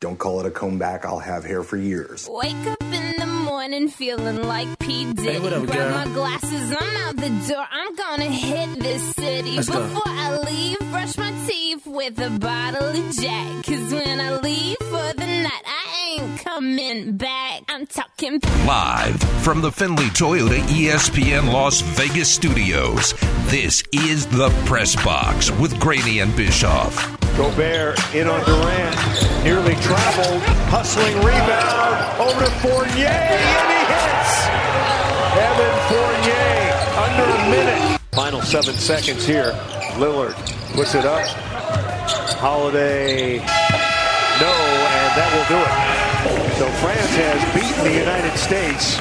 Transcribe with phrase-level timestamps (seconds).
[0.00, 1.04] Don't call it a comeback.
[1.04, 2.28] I'll have hair for years.
[2.30, 5.12] Wake up in the morning feeling like P.
[5.12, 5.32] Diddy.
[5.32, 5.90] Hey, what up, Grab girl?
[5.90, 7.66] my glasses, I'm out the door.
[7.68, 9.56] I'm gonna hit this city.
[9.56, 9.82] Let's go.
[9.82, 13.64] Before I leave, brush my teeth with a bottle of Jack.
[13.64, 17.62] Cause when I leave for the night, I ain't coming back.
[17.68, 18.38] I'm talking
[18.68, 23.14] Live from the Findlay Toyota ESPN Las Vegas studios,
[23.48, 27.17] this is the Press Box with Graney and Bischoff.
[27.38, 28.96] Gobert in on Durant,
[29.44, 30.42] nearly traveled,
[30.74, 34.42] hustling rebound, over to Fournier, and he hits!
[35.38, 38.00] Evan Fournier, under a minute.
[38.10, 39.52] Final seven seconds here.
[40.02, 40.34] Lillard
[40.74, 41.28] puts it up.
[42.42, 44.50] Holiday, no,
[44.98, 45.98] and that will do it.
[46.58, 48.98] So France has beaten the United States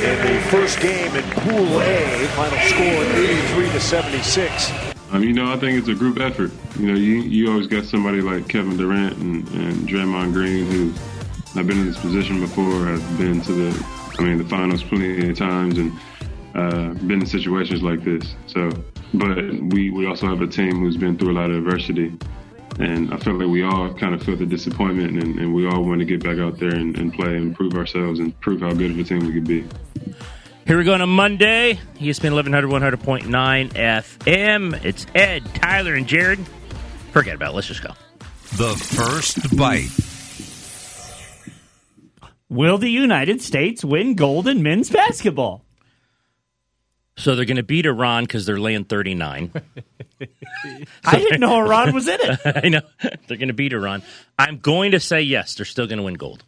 [0.00, 2.26] in the first game in Pool A.
[2.28, 4.89] Final score 83 to 76.
[5.12, 6.52] Um, you know, I think it's a group effort.
[6.78, 10.90] You know, you, you always got somebody like Kevin Durant and, and Draymond Green who
[11.58, 13.86] have been in this position before, have been to the,
[14.18, 15.92] I mean, the finals plenty of times and
[16.54, 18.36] uh, been in situations like this.
[18.46, 18.70] So,
[19.12, 22.16] but we, we also have a team who's been through a lot of adversity.
[22.78, 25.82] And I feel like we all kind of feel the disappointment and, and we all
[25.82, 28.72] want to get back out there and, and play and prove ourselves and prove how
[28.72, 29.66] good of a team we could be.
[30.70, 31.80] Here we go on a Monday.
[31.96, 34.84] ESPN 1100, 100.9 FM.
[34.84, 36.38] It's Ed, Tyler, and Jared.
[37.10, 37.54] Forget about it.
[37.56, 37.92] Let's just go.
[38.56, 39.90] The first bite.
[42.48, 45.64] Will the United States win gold in men's basketball?
[47.16, 49.50] So they're going to beat Iran because they're laying 39.
[51.04, 52.40] I didn't know Iran was in it.
[52.64, 52.82] I know.
[53.26, 54.04] They're going to beat Iran.
[54.38, 56.44] I'm going to say yes, they're still going to win gold.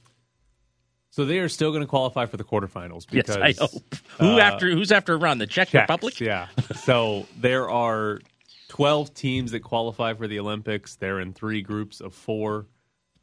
[1.13, 3.95] So they are still going to qualify for the quarterfinals because yes, I hope.
[4.19, 5.37] Who uh, after who's after Iran?
[5.37, 6.19] The Czech Czechs, Republic?
[6.19, 6.49] Yeah.
[6.75, 8.21] So there are
[8.69, 10.97] 12 teams that qualify for the Olympics.
[10.97, 12.67] They're in three groups of four,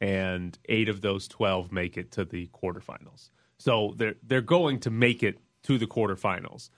[0.00, 3.30] and eight of those 12 make it to the quarterfinals.
[3.58, 6.70] So they're they're going to make it to the quarterfinals.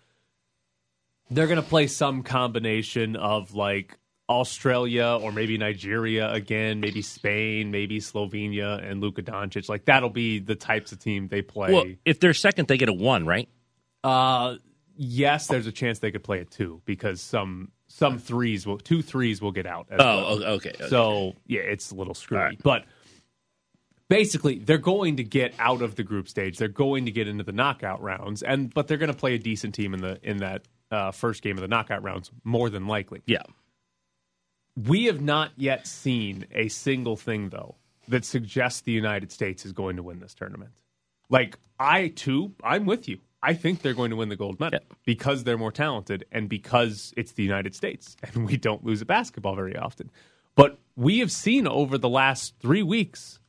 [1.31, 3.99] They're going to play some combination of like
[4.33, 9.69] Australia or maybe Nigeria again, maybe Spain, maybe Slovenia and Luka Doncic.
[9.69, 11.73] Like that'll be the types of team they play.
[11.73, 13.49] Well, if they're second, they get a one, right?
[14.05, 14.57] Uh,
[14.97, 19.03] yes, there's a chance they could play a two because some some threes will two
[19.03, 19.87] threes will get out.
[19.91, 20.05] As Oh,
[20.41, 20.45] well.
[20.55, 20.89] okay, okay.
[20.89, 22.63] So yeah, it's a little screwy, right.
[22.63, 22.85] but
[24.09, 26.59] basically they're going to get out of the group stage.
[26.59, 29.39] They're going to get into the knockout rounds, and but they're going to play a
[29.39, 32.87] decent team in the in that uh, first game of the knockout rounds more than
[32.87, 33.23] likely.
[33.27, 33.43] Yeah.
[34.77, 37.77] We have not yet seen a single thing though
[38.09, 40.73] that suggests the United States is going to win this tournament.
[41.29, 43.19] Like I too, I'm with you.
[43.43, 47.13] I think they're going to win the gold medal because they're more talented and because
[47.17, 50.11] it's the United States and we don't lose at basketball very often.
[50.55, 53.41] But we have seen over the last 3 weeks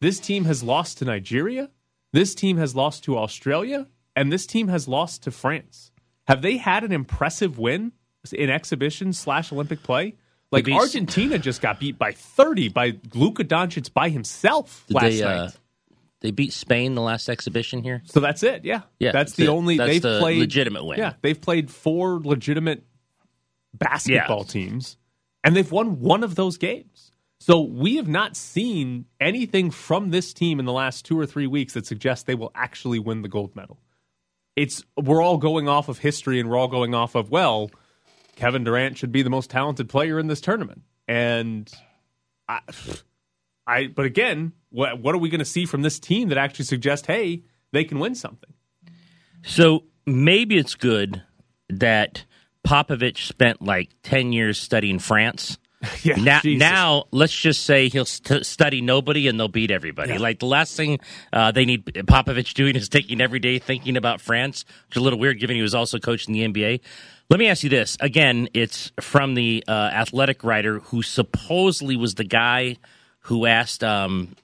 [0.00, 1.70] this team has lost to Nigeria,
[2.12, 5.90] this team has lost to Australia, and this team has lost to France.
[6.28, 7.92] Have they had an impressive win
[8.32, 10.14] in exhibition slash Olympic play?
[10.50, 15.20] Like They Argentina just got beat by 30 by Luka Doncic by himself last they,
[15.20, 15.36] night.
[15.36, 15.50] uh,
[16.20, 18.02] they beat Spain the last exhibition here.
[18.06, 18.64] So that's it.
[18.64, 19.48] Yeah, Yeah, That's that's the it.
[19.48, 20.98] only That's they've the played legitimate win.
[20.98, 22.82] Yeah, they've played four legitimate
[23.74, 24.96] basketball teams,
[25.44, 27.12] and they've won one of those games.
[27.40, 31.46] So we have not seen anything from this team in the last two or three
[31.46, 33.78] weeks that suggests they will actually win the gold medal.
[34.56, 37.70] It's we're all going off of history, and we're all going off of well,
[38.38, 41.68] Kevin Durant should be the most talented player in this tournament, and
[42.48, 42.60] I,
[43.66, 46.66] I but again, what what are we going to see from this team that actually
[46.66, 48.54] suggests, hey, they can win something?
[49.42, 51.24] So maybe it's good
[51.68, 52.26] that
[52.64, 55.58] Popovich spent like 10 years studying France.
[56.02, 60.18] Yeah, now, now let's just say he'll st- study nobody and they'll beat everybody.
[60.18, 60.98] Like the last thing
[61.32, 65.04] uh, they need Popovich doing is taking every day thinking about France, which is a
[65.04, 66.80] little weird given he was also coaching the NBA.
[67.30, 68.48] Let me ask you this again.
[68.54, 72.76] It's from the uh, athletic writer who supposedly was the guy
[73.20, 74.34] who asked um,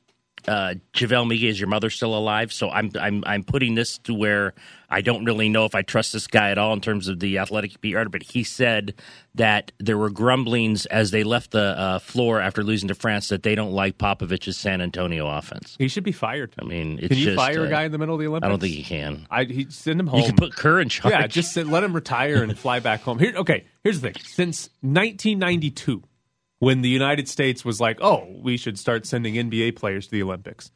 [0.46, 2.52] uh, JaVale McGee, is your mother still alive?
[2.52, 4.54] So I'm I'm I'm putting this to where
[4.90, 7.38] I don't really know if I trust this guy at all in terms of the
[7.38, 8.94] athletic beat writer, but he said
[9.34, 13.42] that there were grumblings as they left the uh, floor after losing to France that
[13.42, 15.76] they don't like Popovich's San Antonio offense.
[15.78, 16.54] He should be fired.
[16.60, 18.26] I mean, it's can you just, fire uh, a guy in the middle of the
[18.26, 18.46] Olympics?
[18.46, 19.26] I don't think he can.
[19.30, 20.20] I he send him home.
[20.20, 21.12] You can put Kerr in charge.
[21.12, 23.18] Yeah, just send, let him retire and fly back home.
[23.18, 23.64] Here, okay.
[23.82, 26.02] Here's the thing: since 1992,
[26.64, 30.22] when the United States was like, "Oh, we should start sending NBA players to the
[30.22, 30.70] Olympics,"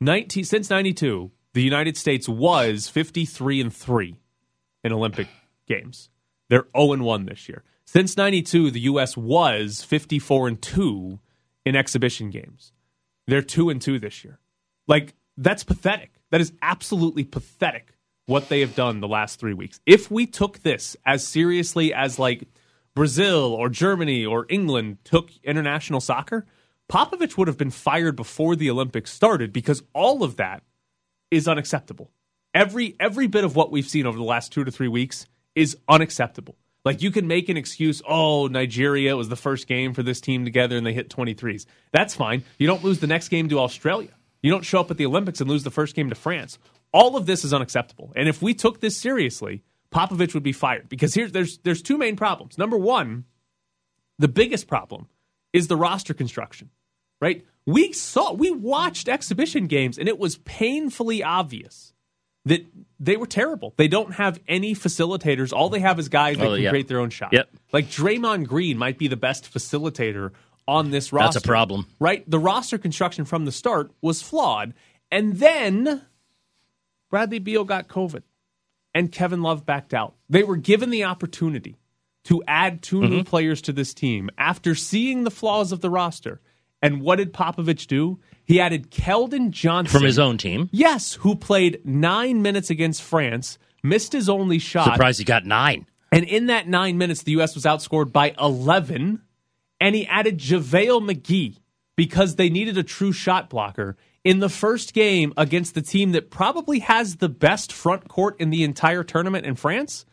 [0.00, 4.16] 19 since 92, the United States was 53 and three
[4.84, 5.28] in Olympic
[5.66, 6.10] games.
[6.48, 7.64] They're 0 and one this year.
[7.84, 9.16] Since 92, the U.S.
[9.16, 11.20] was 54 and two
[11.64, 12.72] in exhibition games.
[13.26, 14.38] They're two and two this year.
[14.86, 16.12] Like that's pathetic.
[16.30, 17.94] That is absolutely pathetic
[18.26, 19.80] what they have done the last three weeks.
[19.86, 22.48] If we took this as seriously as like
[22.94, 26.46] Brazil or Germany or England took international soccer,
[26.90, 30.62] Popovich would have been fired before the Olympics started because all of that
[31.30, 32.10] is unacceptable.
[32.54, 35.76] Every every bit of what we've seen over the last two to three weeks is
[35.88, 36.56] unacceptable.
[36.84, 40.44] Like you can make an excuse, oh, Nigeria was the first game for this team
[40.44, 41.64] together and they hit 23s.
[41.92, 42.44] That's fine.
[42.58, 44.10] You don't lose the next game to Australia.
[44.42, 46.58] You don't show up at the Olympics and lose the first game to France.
[46.92, 48.12] All of this is unacceptable.
[48.16, 49.62] And if we took this seriously,
[49.92, 52.58] Popovich would be fired because here's there's there's two main problems.
[52.58, 53.24] Number 1,
[54.18, 55.08] the biggest problem
[55.52, 56.70] is the roster construction.
[57.20, 57.46] Right?
[57.66, 61.92] We saw we watched exhibition games and it was painfully obvious
[62.44, 62.66] that
[62.98, 63.72] they were terrible.
[63.76, 65.52] They don't have any facilitators.
[65.52, 66.70] All they have is guys that Oh, can yeah.
[66.70, 67.32] create their own shot.
[67.32, 67.48] Yep.
[67.72, 70.32] Like Draymond Green might be the best facilitator
[70.66, 71.34] on this roster.
[71.38, 71.86] That's a problem.
[72.00, 72.28] Right?
[72.28, 74.74] The roster construction from the start was flawed.
[75.12, 76.02] And then
[77.10, 78.22] Bradley Beal got COVID
[78.94, 80.14] and Kevin Love backed out.
[80.28, 81.76] They were given the opportunity
[82.24, 83.10] to add 2 Mm-hmm.
[83.10, 86.40] new players to this team after seeing the flaws of the roster.
[86.80, 88.18] And what did Popovich do?
[88.44, 90.68] He added Keldon Johnson From his own team.
[90.72, 94.86] Yes, who played nine minutes against France, missed his only shot.
[94.92, 95.86] Surprised he got nine.
[96.10, 97.54] And in that nine minutes, the U.S.
[97.54, 99.22] was outscored by 11.
[99.80, 101.58] And he added JaVale McGee
[101.96, 106.30] because they needed a true shot blocker in the first game against the team that
[106.30, 110.04] probably has the best front court in the entire tournament in France.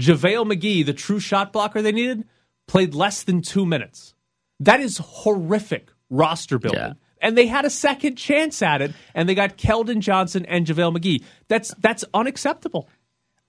[0.00, 2.24] JaVale McGee, the true shot blocker they needed,
[2.68, 4.14] played less than two minutes.
[4.60, 6.80] That is horrific roster building.
[6.80, 6.92] Yeah.
[7.20, 10.96] And they had a second chance at it, and they got Keldon Johnson and JaVale
[10.98, 11.24] McGee.
[11.48, 12.88] That's that's unacceptable.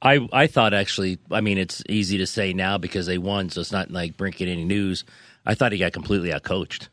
[0.02, 3.62] I I thought actually, I mean, it's easy to say now because they won, so
[3.62, 5.04] it's not like breaking any news.
[5.46, 6.88] I thought he got completely outcoached.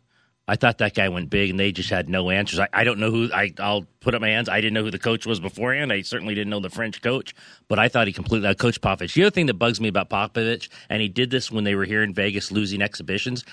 [0.47, 2.59] I thought that guy went big, and they just had no answers.
[2.59, 3.31] I, I don't know who.
[3.33, 4.49] I I'll put up my hands.
[4.49, 5.91] I didn't know who the coach was beforehand.
[5.91, 7.35] I certainly didn't know the French coach,
[7.67, 9.15] but I thought he completely uh, outcoached Popovich.
[9.15, 11.87] The other thing that bugs me about Popovich, and he did this when they were
[11.87, 13.45] here in Vegas losing exhibitions.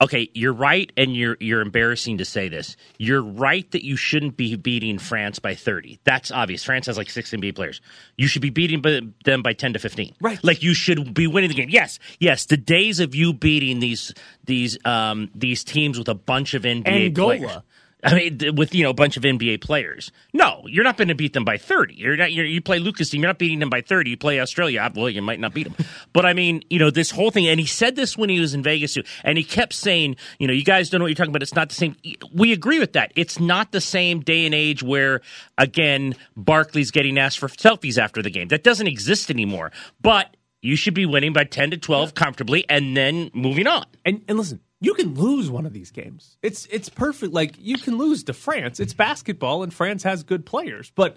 [0.00, 2.76] Okay, you're right, and you're you're embarrassing to say this.
[2.98, 6.00] You're right that you shouldn't be beating France by 30.
[6.02, 6.64] That's obvious.
[6.64, 7.80] France has like six NBA players.
[8.16, 8.82] You should be beating
[9.24, 10.16] them by 10 to 15.
[10.20, 10.42] Right.
[10.42, 11.68] Like you should be winning the game.
[11.70, 12.46] Yes, yes.
[12.46, 14.12] The days of you beating these
[14.44, 17.36] these um these teams with a bunch of NBA Angola.
[17.38, 17.62] players.
[18.04, 20.12] I mean, with you know a bunch of NBA players.
[20.32, 21.94] No, you're not going to beat them by 30.
[21.94, 22.32] You're not.
[22.32, 23.22] You're, you play Luka's team.
[23.22, 24.10] You're not beating them by 30.
[24.10, 24.80] You play Australia.
[24.82, 27.46] uh, Well, you might not beat them, but I mean, you know, this whole thing.
[27.46, 30.46] And he said this when he was in Vegas too, and he kept saying, you
[30.46, 31.42] know, you guys don't know what you're talking about.
[31.42, 31.96] It's not the same.
[32.32, 33.12] We agree with that.
[33.16, 35.20] It's not the same day and age where
[35.58, 38.48] again Barkley's getting asked for selfies after the game.
[38.48, 39.72] That doesn't exist anymore.
[40.00, 43.84] But you should be winning by 10 to 12 comfortably, and then moving on.
[44.04, 46.36] And and listen, you can lose one of these games.
[46.42, 47.32] It's it's perfect.
[47.32, 48.80] Like you can lose to France.
[48.80, 50.92] It's basketball, and France has good players.
[50.94, 51.16] But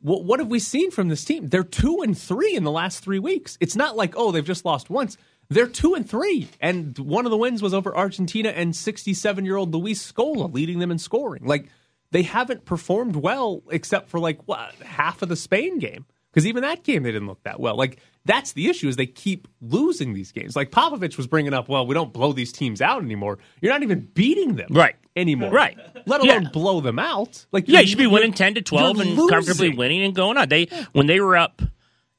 [0.00, 1.48] what what have we seen from this team?
[1.48, 3.56] They're two and three in the last three weeks.
[3.60, 5.16] It's not like oh they've just lost once.
[5.48, 9.56] They're two and three, and one of the wins was over Argentina and 67 year
[9.56, 11.44] old Luis Scola leading them in scoring.
[11.44, 11.68] Like
[12.10, 16.62] they haven't performed well except for like what half of the Spain game because even
[16.62, 17.76] that game they didn't look that well.
[17.76, 20.54] Like that's the issue is they keep losing these games.
[20.56, 23.38] Like Popovich was bringing up, well, we don't blow these teams out anymore.
[23.60, 24.96] You're not even beating them Right.
[25.16, 25.78] anymore, Right.
[26.06, 26.48] Let alone Yeah.
[26.50, 27.46] blow them out.
[27.52, 29.28] Like Yeah, you're- should be winning ten to twelve and losing.
[29.28, 30.48] comfortably winning and going on.
[30.48, 31.62] They when they were up,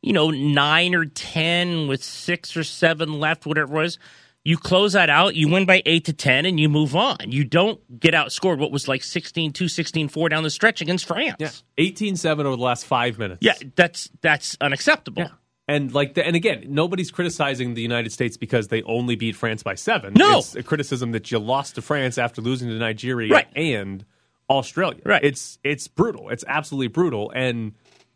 [0.01, 4.00] you know, nine or ten with six or seven left, whatever it was.
[4.43, 7.17] You close that out, you win by 8 to 10, and you move on.
[7.25, 11.05] You don't get outscored what was like 16 2, 16 4 down the stretch against
[11.05, 11.36] France.
[11.38, 13.39] Yeah, 18-7 over the last five minutes.
[13.41, 15.24] Yeah, that's that's unacceptable.
[15.24, 15.29] Yeah.
[15.67, 19.63] And like, the, and again, nobody's criticizing the United States because they only beat France
[19.63, 20.13] by seven.
[20.13, 20.38] No.
[20.39, 23.47] it's a criticism that you lost to France after losing to Nigeria Right.
[23.55, 24.05] and
[24.50, 25.01] Australia.
[25.05, 25.24] Right.
[25.24, 26.29] It's it's brutal.
[26.29, 27.31] It's absolutely brutal.
[27.36, 27.74] And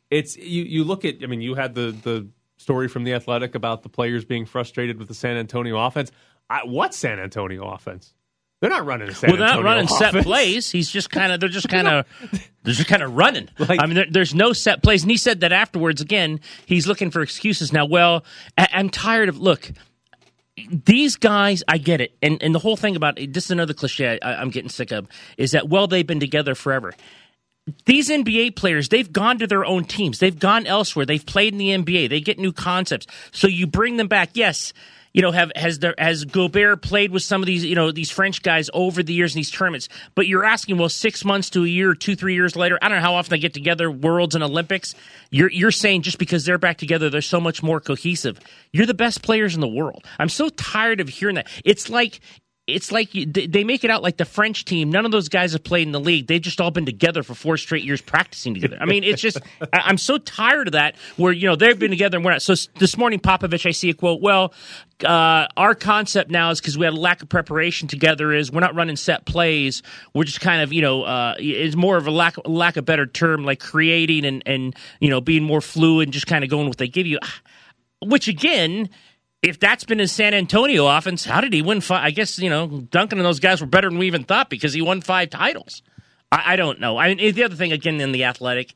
[0.10, 0.64] it's you.
[0.64, 1.16] You look at.
[1.24, 2.28] I mean, you had the the
[2.58, 6.12] story from the Athletic about the players being frustrated with the San Antonio offense.
[6.50, 8.14] I, what San Antonio offense?
[8.62, 10.70] They're not running a San Well, they're not Antonio running set plays.
[10.72, 12.06] He's just kind of they're just kind of
[12.64, 13.50] they're just kind of running.
[13.60, 16.02] Like- I mean, there, there's no set plays, and he said that afterwards.
[16.02, 17.86] Again, he's looking for excuses now.
[17.86, 18.24] Well,
[18.58, 19.72] I, I'm tired of look.
[20.86, 24.20] These guys, I get it, and and the whole thing about this is another cliche
[24.22, 26.94] I, I'm getting sick of is that well they've been together forever.
[27.86, 30.20] These NBA players, they've gone to their own teams.
[30.20, 31.06] They've gone elsewhere.
[31.06, 32.10] They've played in the NBA.
[32.10, 33.06] They get new concepts.
[33.32, 34.32] So you bring them back.
[34.34, 34.74] Yes,
[35.14, 38.12] you know, have has there has Gobert played with some of these, you know, these
[38.12, 39.90] French guys over the years in these tournaments?
[40.16, 42.98] But you're asking, well, six months to a year, two, three years later, I don't
[42.98, 44.96] know how often they get together, Worlds and Olympics.
[45.30, 48.40] You're you're saying just because they're back together, they're so much more cohesive.
[48.72, 50.06] You're the best players in the world.
[50.20, 51.48] I'm so tired of hearing that.
[51.66, 52.22] It's like
[52.76, 54.90] it's like you, they they make it out like the French team.
[54.90, 56.28] None of those guys have played in the league.
[56.28, 58.78] They've just all been together for four straight years practicing together.
[58.80, 59.40] I mean, it's just
[59.74, 60.96] I'm so tired of that.
[61.18, 62.42] Where you know they've been together and we're not.
[62.42, 64.22] So this morning, Popovich, I see a quote.
[64.22, 64.54] Well,
[65.06, 68.34] uh, our concept now is because we had a lack of preparation together.
[68.34, 69.84] Is we're not running set plays.
[70.14, 73.06] We're just kind of you know uh, it's more of a lack lack of better
[73.06, 76.66] term like creating and and you know being more fluid and just kind of going
[76.66, 77.20] with what they give you.
[78.04, 78.90] Which again,
[79.42, 82.04] if that's been his San Antonio offense, how did he win five?
[82.04, 84.74] I guess, you know, Duncan and those guys were better than we even thought because
[84.74, 85.82] he won five titles.
[86.32, 86.98] I, I don't know.
[86.98, 88.74] I mean, the other thing, again, in the athletic,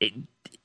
[0.00, 0.12] it,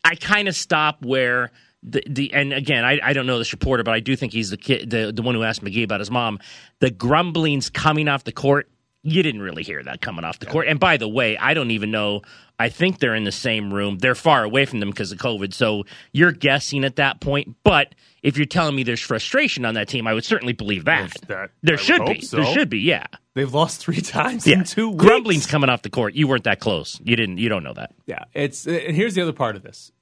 [0.03, 1.51] I kind of stop where
[1.83, 4.49] the, the and again, I, I don't know this reporter, but I do think he's
[4.49, 6.39] the kid, the, the one who asked McGee about his mom.
[6.79, 8.69] The grumblings coming off the court,
[9.03, 10.67] you didn't really hear that coming off the court.
[10.67, 12.21] And by the way, I don't even know.
[12.59, 13.99] I think they're in the same room.
[13.99, 15.53] They're far away from them because of COVID.
[15.53, 17.55] So you're guessing at that point.
[17.63, 21.13] But if you're telling me there's frustration on that team, I would certainly believe that.
[21.27, 22.19] That- there would should be.
[22.21, 22.37] so.
[22.37, 22.79] There should be.
[22.79, 23.05] Yeah.
[23.35, 24.55] They've lost three times Yeah.
[24.57, 25.01] in two weeks.
[25.05, 26.15] Grumblings coming off the court.
[26.15, 26.99] You weren't that close.
[27.01, 27.37] You didn't.
[27.37, 27.93] You don't know that.
[28.05, 29.93] Yeah, it's and here's the other part of this.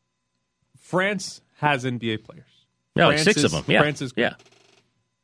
[0.80, 2.44] France has NBA players.
[2.96, 3.64] No, France six is- of them.
[3.68, 3.82] Yeah.
[3.82, 4.34] France is yeah.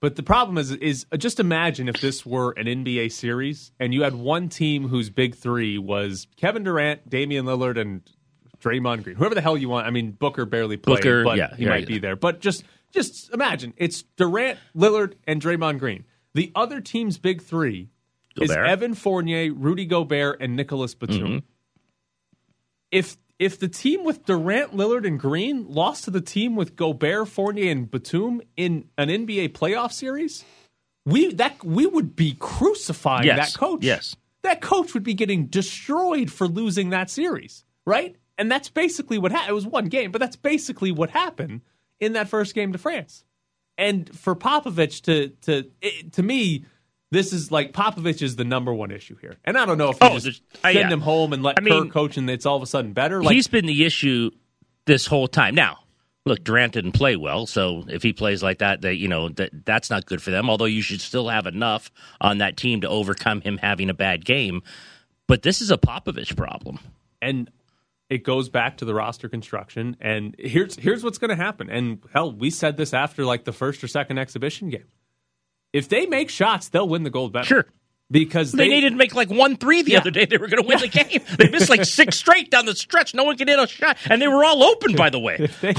[0.03, 4.03] But the problem is, is just imagine if this were an NBA series and you
[4.03, 8.01] had one team whose big three was Kevin Durant, Damian Lillard, and
[8.61, 9.15] Draymond Green.
[9.15, 9.87] Whoever the hell you want.
[9.87, 11.87] I mean, Booker barely played, Booker, but yeah, he yeah, might yeah.
[11.87, 12.17] be there.
[12.17, 16.03] But just, just imagine it's Durant, Lillard, and Draymond Green.
[16.33, 17.87] The other team's big three
[18.41, 21.17] is Evan Fournier, Rudy Gobert, and Nicolas Batum.
[21.17, 21.37] Mm-hmm.
[22.91, 27.27] If if the team with Durant, Lillard, and Green lost to the team with Gobert,
[27.27, 30.45] Fournier, and Batum in an NBA playoff series,
[31.05, 33.53] we that we would be crucifying Yes.
[33.53, 33.83] that coach.
[33.83, 34.15] Yes.
[34.43, 38.15] that coach would be getting destroyed for losing that series, right?
[38.37, 39.51] And that's basically what happened.
[39.51, 41.61] It was one game, but that's basically what happened
[41.99, 43.23] in that first game to France.
[43.77, 46.65] And for Popovich to to it, to me,
[47.13, 49.37] this is like Popovich is the number one issue here.
[49.45, 50.89] And I don't know if you Oh, just uh, send yeah.
[50.89, 53.23] him home and let I mean, Kerr coach, and it's all of a sudden better.
[53.23, 54.31] Like He's been the issue
[54.85, 55.55] this whole time.
[55.55, 55.79] Now,
[56.25, 59.65] look, Durant didn't play well, so if he plays like that, that you know that
[59.65, 60.49] that's not good for them.
[60.49, 64.25] Although you should still have enough on that team to overcome him having a bad
[64.25, 64.61] game.
[65.27, 66.79] But this is a Popovich problem.
[67.21, 67.49] and
[68.09, 69.95] it goes back to the roster construction.
[69.99, 71.69] And here's here's what's going to happen.
[71.69, 74.85] And hell, we said this after like the first or second exhibition game.
[75.73, 77.45] If they make shots, they'll win the gold medal.
[77.47, 77.65] Sure.
[78.11, 79.99] because They, they, needed to make like one three the Yeah.
[79.99, 80.25] other day.
[80.25, 81.21] They were going to win the game.
[81.37, 83.15] They missed like six straight down the stretch.
[83.15, 84.95] No one could hit a shot, and they were all open.
[84.95, 85.73] By the way, they,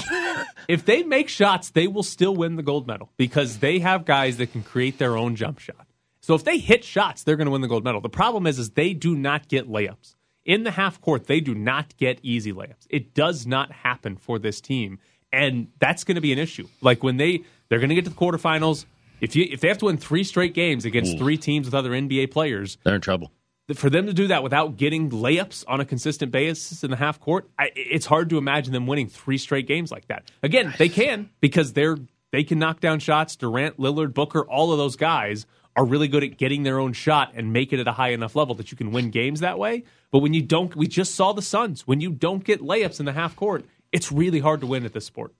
[0.68, 4.36] if they make shots, they will still win the gold medal because they have guys
[4.38, 5.86] that can create their own jump shot.
[6.20, 8.00] So if they hit shots, they're going to win the gold medal.
[8.00, 11.26] The problem is, is they do not get layups in the half court.
[11.26, 12.86] They do not get easy layups.
[12.90, 14.98] It does not happen for this team,
[15.32, 16.66] and that's going to be an issue.
[16.80, 18.86] Like when they they're going to get to the quarterfinals.
[19.25, 21.90] If you if they have to win three straight games against three teams with other
[21.90, 23.33] NBA players, they're in trouble.
[23.75, 27.19] for them to do that without getting layups on a consistent basis in the half
[27.21, 30.31] court, I, it's hard to imagine them winning three straight games like that.
[30.43, 31.97] Again, they can because they're
[32.33, 33.35] they can knock down shots.
[33.35, 37.33] Durant, Lillard, Booker, all of those guys are really good at getting their own shot
[37.35, 39.85] and make it at a high enough level that you can win games that way.
[40.12, 41.87] But when you don't, we just saw the Suns.
[41.87, 44.93] When you don't get layups in the half court, it's really hard to win at
[44.93, 45.33] this sport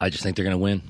[0.00, 0.82] I just think they're going to win.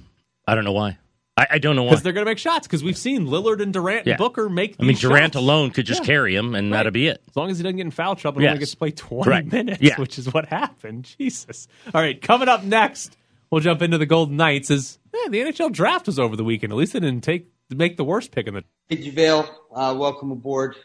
[0.46, 0.98] I don't know why.
[1.36, 1.90] I, I don't know why.
[1.90, 2.66] because they're going to make shots.
[2.66, 4.12] Because we've seen Lillard and Durant Yeah.
[4.12, 4.76] and Booker make.
[4.78, 5.36] I mean, these Durant shots.
[5.42, 6.06] alone could just Yeah.
[6.06, 7.22] carry him, and that'd be it.
[7.28, 8.50] As long as he doesn't get in foul trouble and Yes.
[8.50, 9.46] only gets to play 20 Right.
[9.52, 9.96] minutes, Yeah.
[10.00, 11.12] which is what happened.
[11.18, 11.66] Jesus.
[11.92, 13.16] All right, coming up next,
[13.50, 14.70] we'll jump into the Golden Knights.
[14.70, 16.72] Is eh, the NHL draft was over the weekend.
[16.72, 18.64] At least they didn't take make the worst pick in the.
[18.88, 20.76] Hey, JaVale, uh, welcome aboard.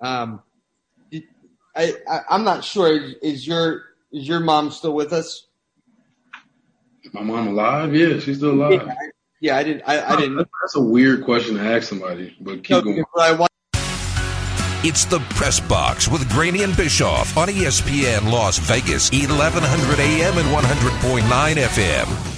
[0.00, 0.40] Um,
[1.10, 1.24] did-
[1.76, 2.98] I, I, I'm not sure.
[3.22, 5.46] Is your is your mom still with us?
[7.12, 7.94] My mom alive?
[7.94, 8.72] Yeah, she's still alive.
[8.86, 8.94] Yeah, I,
[9.40, 9.82] yeah, I didn't.
[9.86, 10.36] I, I didn't.
[10.62, 13.04] That's a weird question to ask somebody, but keep know, going.
[13.14, 13.50] but I want
[14.84, 20.48] It's the Press Box with Graney and Bischoff on ESPN Las Vegas, 1100 AM and
[20.48, 22.34] 100.9 FM.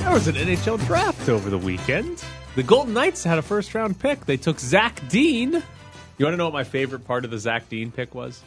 [0.00, 2.24] There was an NHL draft over the weekend.
[2.54, 4.26] The Golden Knights had a first round pick.
[4.26, 5.52] They took Zach Dean.
[6.18, 8.42] You want to know what my favorite part of the Zach Dean pick was?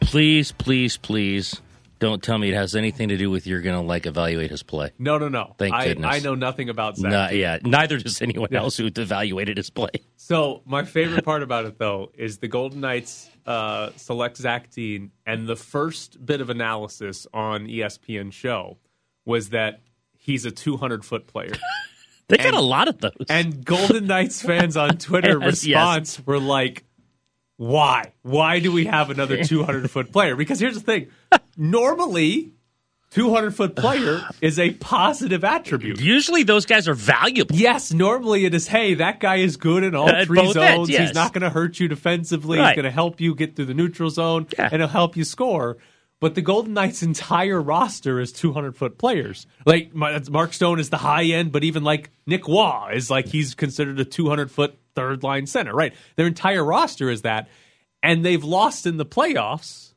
[0.00, 1.60] Please, please, please
[2.00, 4.62] don't tell me it has anything to do with you're going to like evaluate his
[4.64, 4.90] play.
[4.98, 5.54] No, no, no.
[5.58, 6.12] Thank I, goodness.
[6.12, 7.10] I know nothing about Zach.
[7.12, 7.38] No, Dean.
[7.38, 8.58] yeah, neither does anyone Yeah.
[8.60, 9.90] else who evaluated his play.
[10.16, 15.12] So my favorite part about it though is the Golden Knights uh, select Zach Dean,
[15.24, 18.78] and the first bit of analysis on ESPN show
[19.24, 19.80] was that
[20.18, 21.52] he's a 200 foot player.
[22.28, 23.26] They got a lot of those.
[23.28, 25.74] and Golden Knights fans on Twitter Yes, yes.
[26.16, 26.84] response were like,
[27.56, 28.12] "Why?
[28.22, 31.08] Why do we have another 200 foot player?" Because here's the thing:
[31.56, 32.52] normally,
[33.10, 36.00] 200 foot player is a positive attribute.
[36.00, 37.56] Usually those guys are valuable.
[37.56, 40.56] Yes, normally it is, hey, that guy is good in all At three zones.
[40.56, 41.08] ends, yes.
[41.08, 42.58] He's not going to hurt you defensively.
[42.58, 42.68] Right.
[42.68, 44.68] He's going to help you get through the neutral zone, Yeah.
[44.70, 45.78] and he'll help you score.
[46.20, 49.46] But the Golden Knights' entire roster is 200 foot players.
[49.64, 53.54] Like Mark Stone is the high end, but even like Nick Roy is like he's
[53.54, 55.94] considered a 200 foot third line center, right?
[56.16, 57.48] Their entire roster is that,
[58.02, 59.89] and they've lost in the playoffs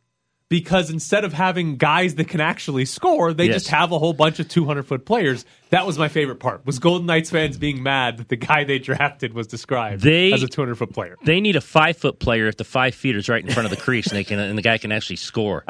[0.50, 3.56] because instead of having guys that can actually score, they Yes.
[3.56, 5.46] just have a whole bunch of 200 foot players.
[5.72, 6.64] That was my favorite part.
[6.66, 10.44] Was Golden Knights fans being mad that the guy they drafted was described They- as
[10.44, 11.18] a 200 foot player?
[11.24, 13.72] They need a five foot player if the five feet is right in front of
[13.72, 15.66] the crease and they can and the guy can actually score.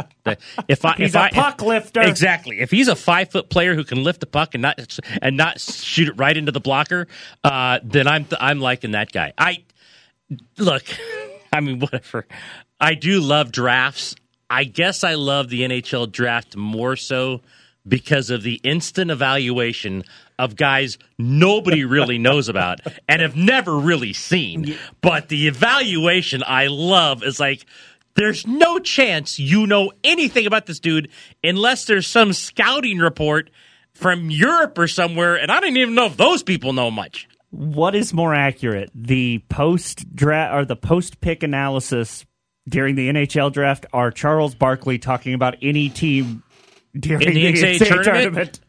[0.67, 2.01] If I He's if a I, puck lifter.
[2.01, 2.59] exactly.
[2.59, 5.61] If he's a five foot player who can lift the puck and not and not
[5.61, 7.07] shoot it right into the blocker,
[7.45, 9.31] uh, then I'm I'm liking that guy.
[9.37, 9.63] I
[10.57, 10.83] look.
[11.53, 12.25] I mean, whatever.
[12.81, 14.15] I do love drafts.
[14.53, 17.41] I guess I love the NHL draft more so
[17.87, 20.03] because of the instant evaluation
[20.37, 24.77] of guys nobody really knows about and have never really seen.
[25.01, 27.65] But the evaluation I love is like,
[28.13, 31.09] there's no chance you know anything about this dude
[31.43, 33.49] unless there's some scouting report
[33.95, 37.27] from Europe or somewhere, and I don't even know if those people know much.
[37.49, 42.23] What is more accurate, the post draft or the post pick analysis
[42.67, 46.43] during the NHL draft, are Charles Barkley talking about any team
[46.97, 48.05] during In the the NCAA NCAA tournament?
[48.05, 48.59] tournament?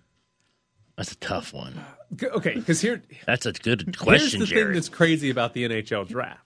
[0.96, 1.80] That's a tough one.
[2.22, 4.18] Okay, because here, That's a good question.
[4.18, 6.40] here's question, the thing that's crazy about the NHL draft.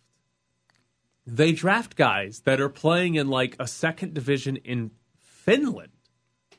[1.26, 5.92] They draft guys that are playing in like a second division in Finland.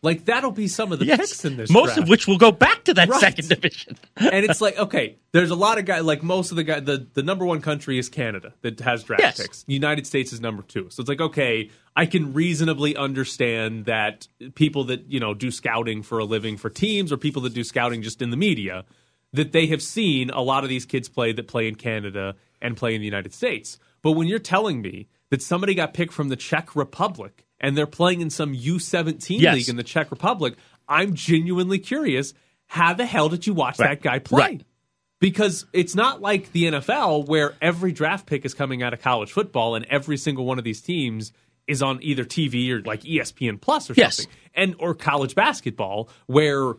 [0.02, 2.00] Like that'll be some of the Yes, picks in this most draft.
[2.04, 3.20] of which will go back to that Right.
[3.20, 3.98] second division.
[4.18, 6.04] and it's like okay, there's a lot of guys.
[6.04, 9.24] Like most of the guys, the the number one country is Canada that has draft
[9.24, 9.38] Yes.
[9.42, 9.66] picks.
[9.68, 10.88] United States is number two.
[10.90, 16.02] So it's like okay, I can reasonably understand that people that you know do scouting
[16.02, 18.86] for a living for teams, or people that do scouting just in the media,
[19.34, 22.78] that they have seen a lot of these kids play that play in Canada and
[22.78, 23.78] play in the United States.
[24.02, 27.88] But when you're telling me that somebody got picked from the Czech Republic and they're
[27.88, 29.56] playing in some U17 Yes.
[29.56, 30.56] league in the Czech Republic,
[30.88, 32.34] I'm genuinely curious.
[32.68, 34.40] How the hell did you watch that guy play?
[34.42, 34.64] Right.
[35.20, 39.32] Because it's not like the NFL where every draft pick is coming out of college
[39.32, 41.34] football and every single one of these teams
[41.68, 44.18] is on either TV or like ESPN Plus or Yes.
[44.18, 44.34] something.
[44.56, 46.74] And or college basketball where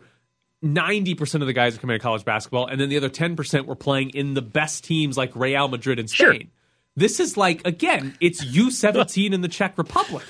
[0.63, 3.65] 90% of the guys are coming out of college basketball and then the other 10%
[3.65, 6.33] were playing in the best teams like Real Madrid and Sure.
[6.33, 6.49] Spain.
[6.95, 10.23] This is like again, it's U17 in the Czech Republic.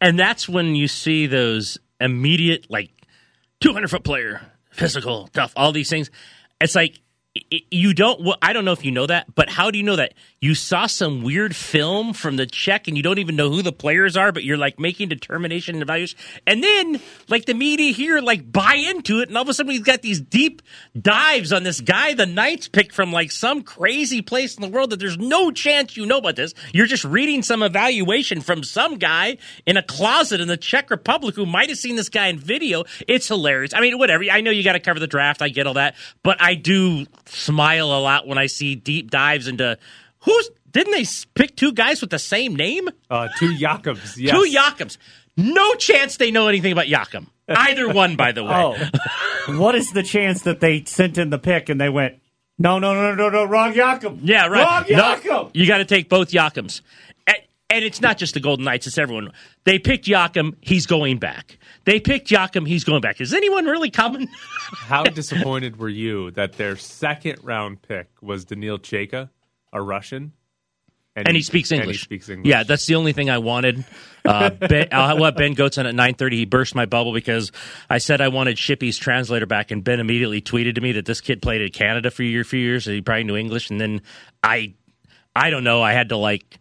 [0.00, 2.90] And that's when you see those immediate, like,
[3.60, 6.10] 200 foot player, physical, tough, all these things.
[6.60, 7.00] It's like,
[7.70, 9.96] you don't, well, I don't know if you know that, but how do you know
[9.96, 10.14] that?
[10.40, 13.72] You saw some weird film from the Czech and you don't even know who the
[13.72, 16.18] players are, but you're like making determination and evaluation.
[16.46, 19.28] And then, like, the media here, like, buy into it.
[19.28, 20.62] And all of a sudden, we've got these deep
[21.00, 24.90] dives on this guy the Knights picked from, like, some crazy place in the world
[24.90, 26.54] that there's no chance you know about this.
[26.72, 31.34] You're just reading some evaluation from some guy in a closet in the Czech Republic
[31.34, 32.84] who might have seen this guy in video.
[33.08, 33.74] It's hilarious.
[33.74, 34.24] I mean, whatever.
[34.30, 35.42] I know you got to cover the draft.
[35.42, 35.94] I get all that.
[36.22, 39.78] But I do smile a lot when I see deep dives into
[40.20, 40.50] who's.
[40.70, 42.88] Didn't they pick two guys with the same name?
[43.08, 44.32] Uh, two Jakobs, yes.
[44.34, 44.98] Two Yakums.
[45.36, 47.28] No chance they know anything about Yakum.
[47.48, 48.50] Either one, by the way.
[49.48, 52.16] Oh, what is the chance that they sent in the pick and they went,
[52.58, 54.18] no, no, no, no, no, wrong Yakum.
[54.22, 54.86] Yeah, right.
[54.88, 55.50] Wrong No, Yakum.
[55.54, 56.80] you got to take both Yakums.
[57.68, 59.32] And, and it's not just the Golden Knights, it's everyone.
[59.64, 61.58] They picked Yakum, he's going back.
[61.84, 63.20] They picked Yakum, he's going back.
[63.20, 64.28] Is anyone really coming?
[64.72, 69.30] How disappointed were you that their second round pick was Daniil Chayka,
[69.72, 70.32] a Russian?
[71.16, 71.96] and he speaks and English.
[71.96, 72.48] he speaks English.
[72.48, 73.84] Yeah, that's the only thing I wanted.
[74.24, 76.36] Uh, ben, I'll have Ben Gotz on at nine thirty.
[76.36, 77.52] He burst my bubble because
[77.88, 81.20] I said I wanted Shippy's translator back, and Ben immediately tweeted to me that this
[81.20, 83.70] kid played in Canada for a year, few years, and he probably knew English.
[83.70, 84.02] And then
[84.42, 84.74] I,
[85.34, 85.82] I don't know.
[85.82, 86.58] I had to like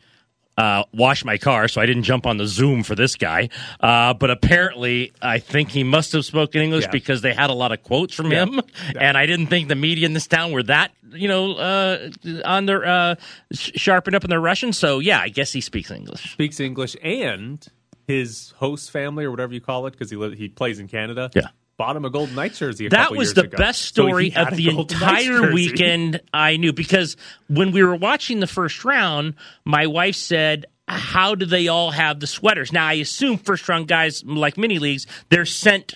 [0.58, 3.50] uh, wash my car, so I didn't jump on the Zoom for this guy.
[3.80, 6.91] Uh, but apparently, I think he must have spoken English Yeah.
[6.91, 8.46] because they had a lot of quotes from Yeah.
[8.46, 8.62] him,
[9.00, 12.10] and I didn't think the media in this town were that you know uh,
[12.46, 13.15] on their uh,
[13.54, 14.72] sh- sharpened up in their Russian.
[14.74, 16.32] So yeah, I guess he speaks English.
[16.34, 17.65] speaks English, and
[18.08, 21.32] his host family or whatever you call it, because he li- he plays in Canada.
[21.36, 21.48] Yeah.
[21.79, 22.88] Him a Golden Knights jersey.
[22.88, 23.57] That was the ago.
[23.57, 28.47] best story had of the entire weekend I knew because when we were watching the
[28.47, 29.35] first round,
[29.65, 33.88] my wife said, "How do they all have the sweaters?" Now I assume first round
[33.88, 35.95] guys like mini leagues, they're sent.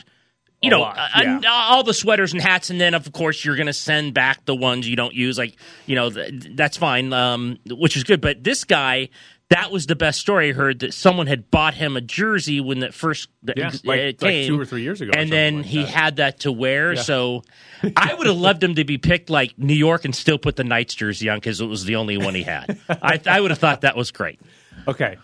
[0.62, 0.80] You A know,
[1.18, 1.40] yeah.
[1.50, 4.54] all the sweaters and hats, and then of course you're going to send back the
[4.54, 5.38] ones you don't use.
[5.38, 8.20] Like, you know, th- that's fine, um, which is good.
[8.20, 9.08] But this guy,
[9.50, 12.80] that was the best story I heard that someone had bought him a jersey when
[12.80, 15.66] that first Yeah, uh, like- like came, two or three years ago and then like
[15.66, 15.88] he that.
[15.90, 16.94] had that to wear.
[16.94, 17.02] Yeah.
[17.02, 17.44] So
[17.98, 20.64] I would have loved him to be picked like New York and still put the
[20.64, 22.80] Knights jersey on because it was the only one he had.
[22.90, 24.40] I, I would have thought that was great.
[24.88, 25.18] Okay.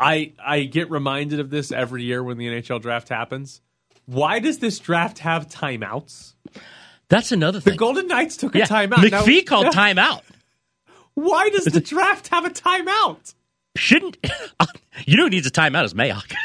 [0.00, 3.60] I I get reminded of this every year when the NHL draft happens.
[4.06, 6.34] Why does this draft have timeouts?
[7.08, 7.72] That's another thing.
[7.72, 7.78] The.
[7.78, 9.10] Golden Knights took a yeah, timeout.
[9.10, 9.92] Now- McPhee called Yeah.
[9.94, 10.20] timeout.
[11.14, 13.34] Why does the draft have a timeout?
[13.76, 14.16] Shouldn't
[15.06, 16.32] you know who needs a timeout is Mayock.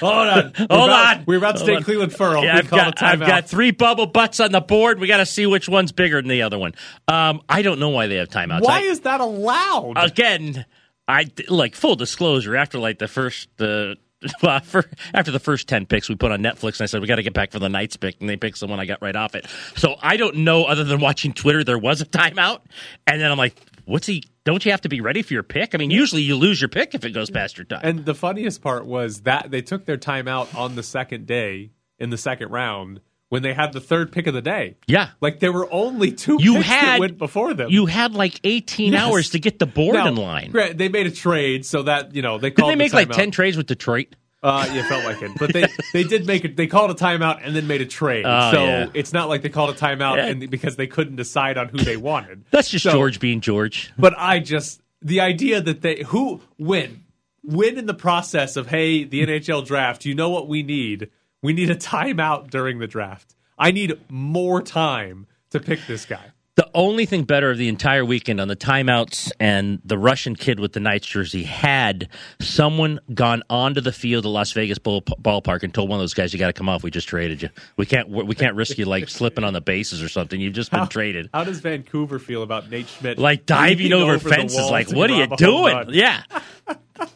[0.00, 0.52] Hold on.
[0.56, 1.24] Hold we're about, on.
[1.26, 1.82] We're about to Hold take on.
[2.08, 2.44] Clelin Ferrell.
[2.44, 4.98] Yeah, I've got, I've got three bubble butts on the board.
[4.98, 6.74] We got to see which one's bigger than the other one.
[7.06, 8.62] Um, I don't know why they have timeouts.
[8.62, 9.94] Why I- is that allowed?
[9.96, 10.64] again,
[11.06, 12.56] I like full disclosure.
[12.56, 13.96] After like the first, uh,
[14.42, 17.08] well, for, after the first ten picks we put on Netflix, and I said we
[17.08, 19.16] got to get back for the Knights pick, and they picked someone I got right
[19.16, 19.46] off it.
[19.76, 22.60] So I don't know, other than watching Twitter, there was a timeout,
[23.06, 23.56] and then I'm like,
[23.90, 24.22] what's he?
[24.44, 25.74] Don't you have to be ready for your pick?
[25.74, 27.80] I mean, usually you lose your pick if it goes past your time.
[27.82, 32.10] And the funniest part was that they took their timeout on the second day in
[32.10, 34.76] the second round when they had the third pick of the day.
[34.88, 35.10] yeah.
[35.20, 37.70] Like there were only two You picks that had went before them.
[37.70, 39.02] You had like 18 Yes.
[39.02, 40.50] hours to get the board Now, in line.
[40.50, 43.10] grant- They made a trade so that you know they Did they the make like
[43.10, 44.16] 10 trades with Detroit?
[44.42, 46.56] Uh, yeah, it felt like it, but they they did make it.
[46.56, 48.24] They called a timeout and then made a trade.
[48.26, 48.86] Oh, so yeah.
[48.94, 50.26] it's not like they called a timeout Yeah.
[50.28, 52.44] and because they couldn't decide on who they wanted.
[52.50, 53.92] That's just So- George being George.
[53.98, 57.04] But I just the idea that they who win
[57.44, 60.04] win in the process of hey the NHL draft.
[60.06, 61.10] You know what we need?
[61.42, 63.34] We need a timeout during the draft.
[63.58, 66.32] I need more time to pick this guy.
[66.56, 70.58] The only thing better of the entire weekend on the timeouts and the Russian kid
[70.58, 72.08] with the Knights jersey had
[72.40, 76.12] someone gone onto the field at Las Vegas ball, ballpark and told one of those
[76.12, 76.82] guys, "You got to come off.
[76.82, 77.50] We just traded you.
[77.76, 78.08] We can't.
[78.08, 80.40] We can't risk you like slipping on the bases or something.
[80.40, 84.18] You've just been traded." How does Vancouver feel about Nate Schmidt Like diving leaping over,
[84.18, 84.70] fences.
[84.70, 85.94] Like, what are you grab a home doing?
[85.94, 86.22] Yeah.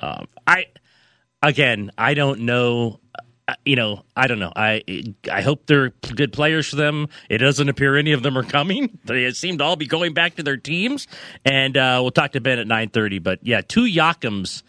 [0.00, 0.66] um, I
[1.42, 3.00] again, I don't know.
[3.64, 4.52] You know, I don't know.
[4.56, 4.82] I
[5.30, 7.08] I hope they're good players for them.
[7.28, 8.98] It doesn't appear any of them are coming.
[9.04, 11.06] They seem to all be going back to their teams.
[11.44, 13.18] And uh, we'll talk to Ben at nine thirty.
[13.18, 14.62] But yeah, two Yakums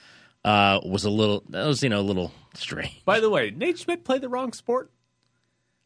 [0.43, 1.43] uh, was a little.
[1.49, 3.01] That was you know a little strange.
[3.05, 4.91] By the way, Nate Schmidt played the wrong sport.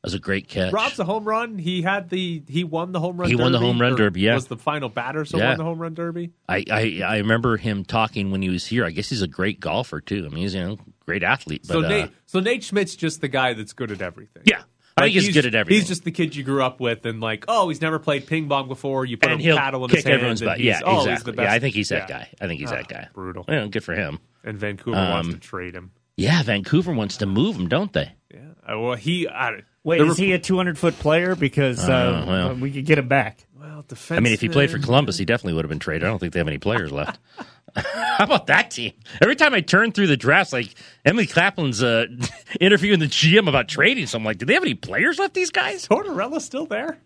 [0.03, 0.71] Was a great catch.
[0.71, 1.57] Rob's a home run.
[1.57, 3.29] He had the he won the home run.
[3.29, 4.35] He won the home run derby, yeah.
[4.35, 5.49] was the final batter, so Yeah.
[5.49, 6.31] won the home run derby.
[6.47, 8.85] I, I I remember him talking when he was here.
[8.85, 10.25] I guess he's a great golfer too.
[10.25, 11.63] I mean, he's you know great athlete.
[11.67, 14.43] But, So uh, Nate, so Nate Schmidt's just the guy that's good at everything.
[14.45, 14.61] yeah,
[14.95, 15.79] I Like, think he's, good at everything.
[15.81, 18.47] He's just the kid you grew up with, and like, oh, he's never played ping
[18.47, 19.03] pong before.
[19.05, 20.61] You put and a paddle in kick his hand, everyone's butt.
[20.61, 21.31] Yeah, oh, he's exactly.
[21.31, 21.45] the best.
[21.49, 22.19] Yeah, I think he's that Yeah.
[22.19, 22.29] guy.
[22.39, 23.07] I think he's Ah, that guy.
[23.13, 23.43] Brutal.
[23.69, 24.19] Good for him.
[24.45, 25.91] And Vancouver wants Um, to trade him.
[26.15, 28.13] Yeah, Vancouver wants to move him, don't they?
[28.33, 28.39] Yeah.
[28.75, 29.27] Uh, well, he.
[29.27, 31.35] I, Wait, the is he a 200 foot player?
[31.35, 32.55] Because uh, Uh, well.
[32.55, 33.45] we could get him back.
[33.59, 34.17] Well, defense.
[34.17, 36.03] I mean, if he played for Columbus, he definitely would have been traded.
[36.03, 37.19] I don't think they have any players left.
[37.75, 38.93] How about that team?
[39.21, 40.73] Every time I turn through the drafts, like
[41.05, 42.07] Emily Kaplan's uh,
[42.59, 45.33] interviewing the GM about trading, so I'm like, do they have any players left?
[45.35, 45.87] These guys?
[45.87, 46.97] Tortorella's still there.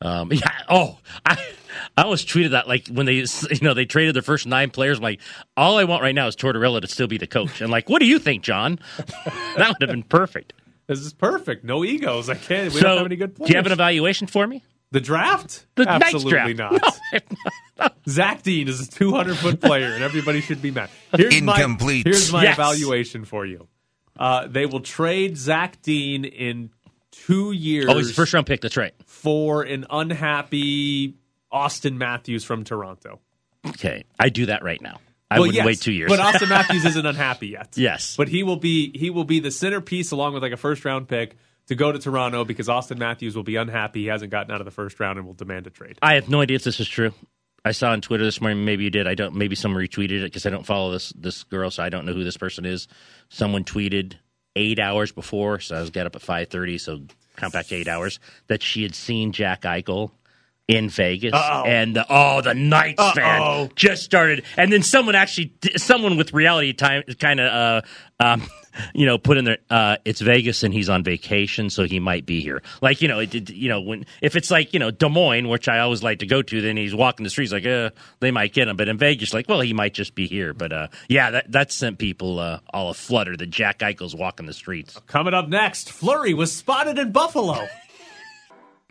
[0.00, 0.50] Um, yeah.
[0.68, 1.36] Oh, I
[1.96, 3.26] I almost tweeted that like when they you
[3.62, 4.98] know they traded their first nine players.
[4.98, 5.20] I'm like,
[5.56, 7.60] all I want right now is Tortorella to still be the coach.
[7.60, 8.78] And like, what do you think, John?
[9.56, 10.54] that would have been perfect.
[10.86, 11.64] This is perfect.
[11.64, 12.28] No egos.
[12.28, 12.72] I can't.
[12.72, 13.48] We so, don't have any good players.
[13.48, 14.62] do you have an evaluation for me?
[14.92, 15.66] the draft?
[15.74, 17.00] The Absolutely draft.
[17.78, 17.92] not.
[18.08, 20.90] Zach Dean is a 200 foot player, and everybody should be mad.
[21.16, 22.04] Here's Incomplete.
[22.04, 22.54] My, here's my Yes.
[22.58, 23.68] evaluation for you.
[24.18, 26.70] Uh, they will trade Zach Dean in
[27.10, 28.60] two years Oh, he's the first round pick.
[28.60, 28.92] That's right.
[29.06, 31.14] for an unhappy
[31.50, 33.20] Auston Matthews from Toronto.
[33.66, 35.00] Okay, I do that right now.
[35.32, 36.08] I Well, wouldn't yes, wait two years.
[36.10, 37.70] But Auston Matthews isn't unhappy yet.
[37.76, 38.16] Yes.
[38.16, 41.08] But he will be he will be the centerpiece along with like a first round
[41.08, 44.60] pick to go to Toronto because Auston Matthews will be unhappy he hasn't gotten out
[44.60, 45.98] of the first round and will demand a trade.
[46.02, 47.12] I have no idea if this is true.
[47.64, 48.64] I saw on Twitter this morning.
[48.64, 49.06] Maybe you did.
[49.06, 49.34] I don't.
[49.36, 52.12] Maybe someone retweeted it because I don't follow this this girl, so I don't know
[52.12, 52.88] who this person is.
[53.28, 54.14] Someone tweeted
[54.56, 56.76] eight hours before, so I was got up at five thirty.
[56.78, 57.02] So
[57.36, 58.18] count back to eight hours
[58.48, 60.10] that she had seen Jack Eichel
[60.68, 61.64] in Vegas, Uh-oh.
[61.64, 63.12] and the, oh, the Knights Uh-oh.
[63.14, 68.42] fan just started, and then someone actually, someone with reality time, kind of, uh, um,
[68.94, 72.24] you know, put in there, uh, it's Vegas and he's on vacation, so he might
[72.24, 72.62] be here.
[72.80, 75.48] Like, you know, it, it- you know, when if it's like you know Des Moines,
[75.48, 78.30] which I always like to go to, then he's walking the streets like, uh, they
[78.30, 80.54] might get him, but in Vegas, like, well, he might just be here.
[80.54, 84.54] But uh, yeah, that that sent people uh, all aflutter that Jack Eichel's walking the
[84.54, 84.98] streets.
[85.06, 87.66] Coming up next, Fleury was spotted in Buffalo.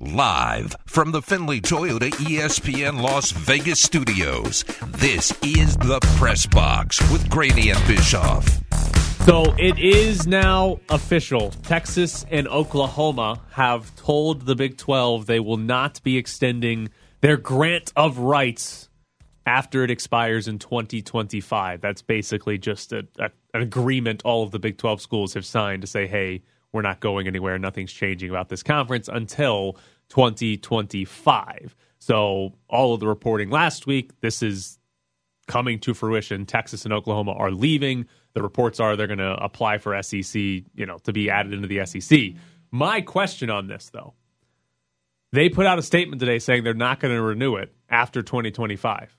[0.02, 7.30] Live from the Findlay Toyota ESPN Las Vegas studios, this is the Press Box with
[7.30, 8.44] Graney and Bischoff.
[9.28, 11.52] So it is now official.
[11.52, 17.94] Texas and Oklahoma have told the Big 12 they will not be extending their grant
[17.96, 18.90] of rights
[19.46, 21.80] after it expires in 2025.
[21.80, 25.82] That's basically just a, a, an agreement all of the Big 12 schools have signed
[25.82, 27.58] to say, hey, we're not going anywhere.
[27.60, 29.78] Nothing's changing about this conference until
[30.12, 31.76] 2025.
[32.00, 34.78] So, all of the reporting last week, this is
[35.48, 36.46] coming to fruition.
[36.46, 38.06] Texas and Oklahoma are leaving.
[38.34, 41.68] The reports are they're going to apply for SEC, you know, to be added into
[41.68, 42.34] the SEC.
[42.72, 44.14] My question on this, though,
[45.32, 49.18] they put out a statement today saying they're not going to renew it after 2025.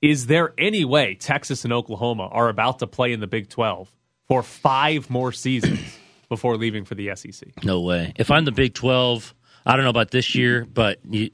[0.00, 3.94] Is there any way Texas and Oklahoma are about to play in the Big 12
[4.26, 7.62] for five more seasons before leaving for the SEC?
[7.62, 8.12] No way.
[8.16, 11.30] If I'm the Big 12, I don't know about this year, but you,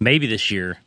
[0.00, 0.78] maybe this year,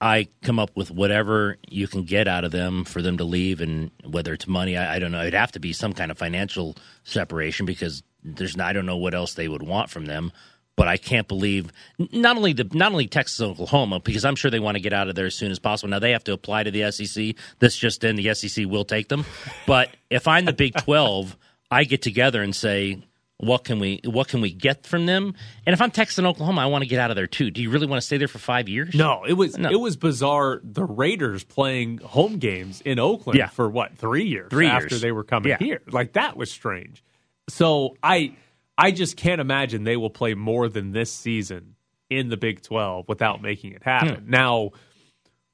[0.00, 3.60] I come up with whatever you can get out of them for them to leave,
[3.60, 5.20] and whether it's money, I, I don't know.
[5.20, 9.14] It'd have to be some kind of financial separation because there's I don't know what
[9.14, 10.32] else they would want from them.
[10.74, 14.50] But I can't believe not only the not only Texas and Oklahoma because I'm sure
[14.50, 15.90] they want to get out of there as soon as possible.
[15.90, 17.36] Now they have to apply to the SEC.
[17.58, 19.26] This just in, the SEC will take them.
[19.66, 21.36] But if I'm the Big Twelve,
[21.70, 23.02] I get together and say,
[23.42, 25.34] what can we what can we get from them?
[25.66, 27.50] And if I'm Texas and Oklahoma, I want to get out of there too.
[27.50, 28.94] Do you really want to stay there for five years?
[28.94, 29.68] No, it was no.
[29.68, 30.60] it was bizarre.
[30.62, 33.48] The Raiders playing home games in Oakland yeah.
[33.48, 35.00] for what three years three after years.
[35.02, 35.58] they were coming yeah.
[35.58, 35.82] here.
[35.90, 37.02] Like that was strange.
[37.48, 38.36] So I
[38.78, 41.74] I just can't imagine they will play more than this season
[42.08, 44.22] in the Big Twelve without making it happen.
[44.22, 44.30] Hmm.
[44.30, 44.70] Now,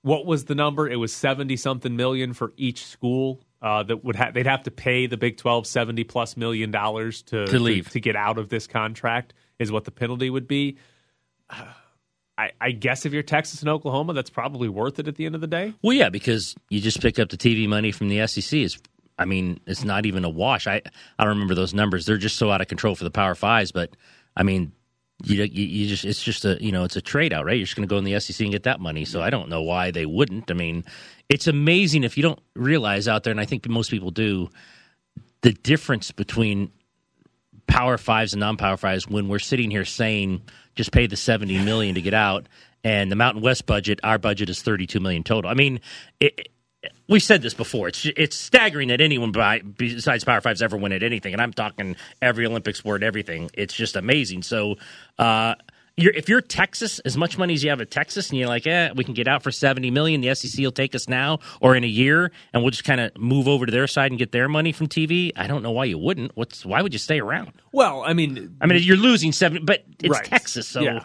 [0.02, 0.86] what was the number?
[0.86, 4.70] It was seventy something million for each school uh, that would ha- they'd have to
[4.70, 8.38] pay the Big 12 70 plus million dollars to, to leave to, to, get out
[8.38, 10.78] of this contract is what the penalty would be.
[12.38, 15.34] I, I, guess if you're Texas and Oklahoma, that's probably worth it at the end
[15.34, 15.74] of the day.
[15.82, 18.60] Well, yeah, because you just pick up the TV money from the SEC.
[18.60, 18.78] It's,
[19.18, 20.68] I mean, it's not even a wash.
[20.68, 20.80] I
[21.18, 22.06] I don't remember those numbers.
[22.06, 23.72] They're just so out of control for the Power Fives.
[23.72, 23.96] But
[24.36, 24.70] I mean,
[25.24, 27.56] you, you, you just it's just a you know it's a trade out, right?
[27.56, 29.04] You're just going to go in the SEC and get that money.
[29.04, 30.50] So I don't know why they wouldn't.
[30.50, 30.84] I mean,
[31.28, 34.48] it's amazing if you don't realize out there, and I think most people do,
[35.40, 36.70] the difference between
[37.66, 40.42] Power Fives and non-Power Fives when we're sitting here saying
[40.76, 42.46] just pay the seventy million to get out,
[42.84, 45.50] and the Mountain West budget, our budget is thirty-two million total.
[45.50, 45.80] I mean,
[46.20, 46.48] it,
[47.08, 47.88] we said this before.
[47.88, 51.52] It's it's staggering that anyone by, besides Power Fives ever win at anything, and I'm
[51.52, 53.50] talking every Olympic sport, everything.
[53.54, 54.42] It's just amazing.
[54.42, 54.76] So,
[55.18, 55.54] uh,
[55.96, 58.66] you're, if you're Texas, as much money as you have at Texas, and you're like,
[58.66, 60.20] eh, we can get out for seventy million.
[60.20, 63.16] The SEC will take us now or in a year, and we'll just kind of
[63.16, 65.32] move over to their side and get their money from TV.
[65.34, 66.36] I don't know why you wouldn't.
[66.36, 67.52] What's why would you stay around?
[67.72, 70.24] Well, I mean, I mean, you're losing seventy, but it's right.
[70.24, 70.80] Texas, so.
[70.80, 71.04] Yeah.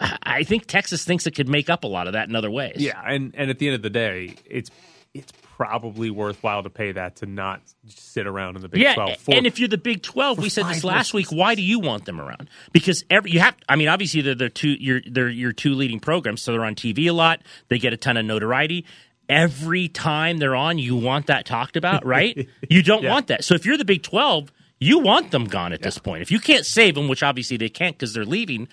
[0.00, 2.76] I think Texas thinks it could make up a lot of that in other ways.
[2.76, 4.70] Yeah, and, and at the end of the day, it's
[5.18, 9.16] it's probably worthwhile to pay that to not sit around in the Big yeah, 12.
[9.18, 11.80] For, and if you're the Big 12, we said this last week, why do you
[11.80, 12.48] want them around?
[12.72, 15.98] Because every you have I mean obviously they're, they're two you're, they're your two leading
[15.98, 18.84] programs so they're on TV a lot, they get a ton of notoriety.
[19.28, 22.48] Every time they're on, you want that talked about, right?
[22.70, 23.10] you don't yeah.
[23.10, 23.44] want that.
[23.44, 25.86] So if you're the Big 12, you want them gone at yeah.
[25.86, 26.22] this point.
[26.22, 28.68] If you can't save them, which obviously they can't because they're leaving,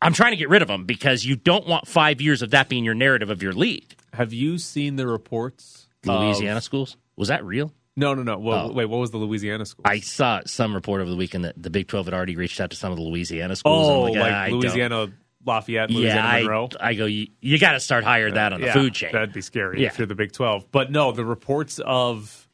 [0.00, 2.68] I'm trying to get rid of them because you don't want 5 years of that
[2.68, 3.96] being your narrative of your league.
[4.14, 6.96] Have you seen the reports Louisiana of, schools.
[7.16, 7.72] Was that real?
[7.96, 8.38] No, no, no.
[8.38, 8.72] Well, oh.
[8.72, 9.82] Wait, what was the Louisiana school?
[9.84, 12.70] I saw some report over the weekend that the Big 12 had already reached out
[12.70, 13.88] to some of the Louisiana schools.
[13.88, 15.08] Oh, like, like ah, Louisiana,
[15.44, 16.68] Lafayette, Louisiana, yeah, Monroe.
[16.78, 19.10] I, I go, you, you got to start higher that on the yeah, food chain.
[19.12, 19.88] That'd be scary yeah.
[19.88, 20.70] if you're the Big 12.
[20.70, 22.48] But no, the reports of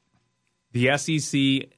[0.72, 1.68] the SEC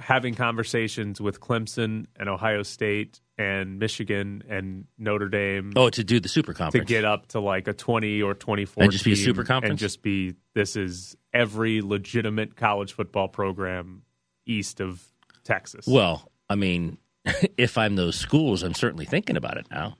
[0.00, 5.72] having conversations with Clemson and Ohio State and Michigan and Notre Dame.
[5.76, 6.86] Oh, to do the super conference.
[6.86, 9.70] To get up to like a 20 or 24 and just be a super conference?
[9.70, 14.02] And just be, this is every legitimate college football program
[14.46, 15.02] east of
[15.44, 15.86] Texas.
[15.86, 16.98] Well, I mean,
[17.56, 19.96] if I'm those schools, I'm certainly thinking about it now.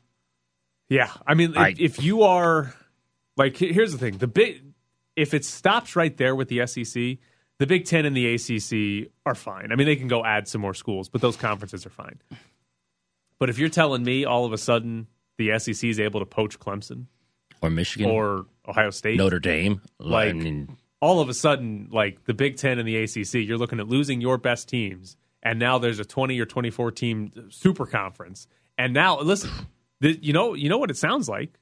[0.88, 1.10] Yeah.
[1.26, 2.74] I mean, I, if, if you are,
[3.36, 4.62] like, here's the thing the big,
[5.16, 7.18] if it stops right there with the SEC,
[7.58, 9.72] the Big Ten and the ACC are fine.
[9.72, 12.18] I mean, they can go add some more schools, but those conferences are fine.
[13.42, 16.60] But if you're telling me all of a sudden the SEC is able to poach
[16.60, 17.06] Clemson
[17.60, 22.24] or Michigan or Ohio State, Notre Dame, like I mean, all of a sudden, like
[22.26, 25.78] the Big Ten and the ACC, you're looking at losing your best teams, and now
[25.78, 28.46] there's a 20 or 24 team super conference.
[28.78, 29.50] And now, listen,
[30.00, 31.58] the, you know, you know what it sounds like?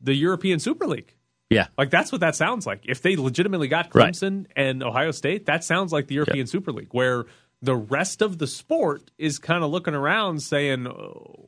[0.00, 1.14] The European Super League.
[1.50, 1.68] Yeah.
[1.78, 2.80] Like that's what that sounds like.
[2.84, 4.52] If they legitimately got Clemson right.
[4.56, 6.44] and Ohio State, that sounds like the European yeah.
[6.46, 7.26] Super League, where
[7.60, 10.92] the rest of the sport is kind of looking around saying, uh,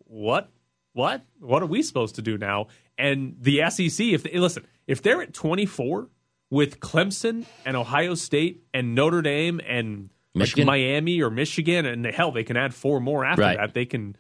[0.07, 0.51] "What?
[0.93, 1.25] What?
[1.39, 2.67] What are we supposed to do now?"
[2.99, 6.09] And the SEC, if they, listen, if they're at 24
[6.51, 12.33] with Clemson and Ohio State and Notre Dame and like Miami or Michigan, and hell,
[12.33, 13.57] they can add four more after right.
[13.57, 13.75] that.
[13.75, 14.17] They can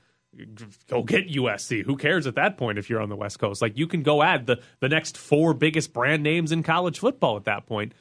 [0.88, 1.85] go get USC.
[1.85, 3.61] Who cares at that point if you're on the West Coast?
[3.62, 7.37] Like you can go add the the next four biggest brand names in college football
[7.37, 7.94] at that point.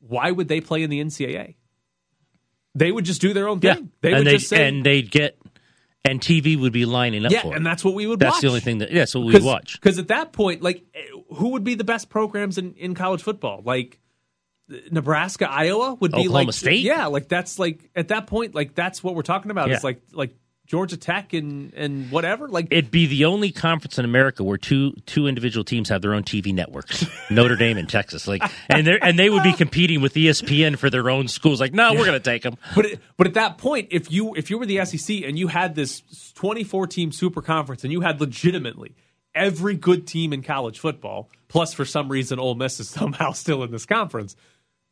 [0.00, 1.56] Why would they play in the NCAA?
[2.74, 3.76] They would just do their own thing.
[3.76, 5.38] Yeah, They and would just say, and they'd get
[6.04, 7.56] and TV would be lining up yeah, for it.
[7.56, 8.42] and that's what we would That's watch.
[8.42, 9.74] the only thing that yeah, that's what we would watch.
[9.74, 10.84] Because at that point, like,
[11.34, 13.62] who would be the best programs in, in college football?
[13.64, 13.98] Like,
[14.90, 16.80] Nebraska, Iowa would be Oklahoma like State?
[16.80, 19.68] Yeah, like that's like at that point, like that's what we're talking about.
[19.68, 19.76] Yeah.
[19.76, 20.36] Is like like
[20.68, 22.46] Georgia Tech and and whatever.
[22.46, 26.12] Like It'd be the only conference in America where two two individual teams have their
[26.12, 28.28] own TV networks, Notre Dame and Texas.
[28.28, 31.58] Like, and they and they would be competing with ESPN for their own schools.
[31.58, 32.58] Like, no, we're going to take them.
[32.74, 35.48] But it, but at that point, if you if you were the SEC and you
[35.48, 36.02] had this
[36.34, 38.94] 24 team super conference and you had legitimately
[39.34, 43.62] every good team in college football, plus for some reason Ole Miss is somehow still
[43.62, 44.36] in this conference,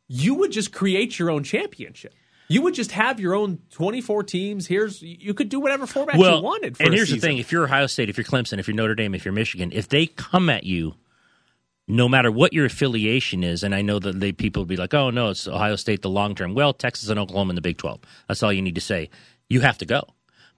[0.07, 2.15] you would just create your own championship.
[2.49, 4.67] You would just have your own 24 teams.
[4.67, 6.77] Here's you could do whatever format well, you wanted.
[6.77, 8.95] For and here's the thing: if you're Ohio State, if you're Clemson, if you're Notre
[8.95, 10.95] Dame, if you're Michigan, if they come at you,
[11.87, 14.93] no matter what your affiliation is, and I know that they people will be like,
[14.93, 17.77] "Oh no, it's Ohio State the long term." Well, Texas and Oklahoma in the Big
[17.77, 17.99] Twelve.
[18.27, 19.09] That's all you need to say.
[19.49, 20.03] You have to go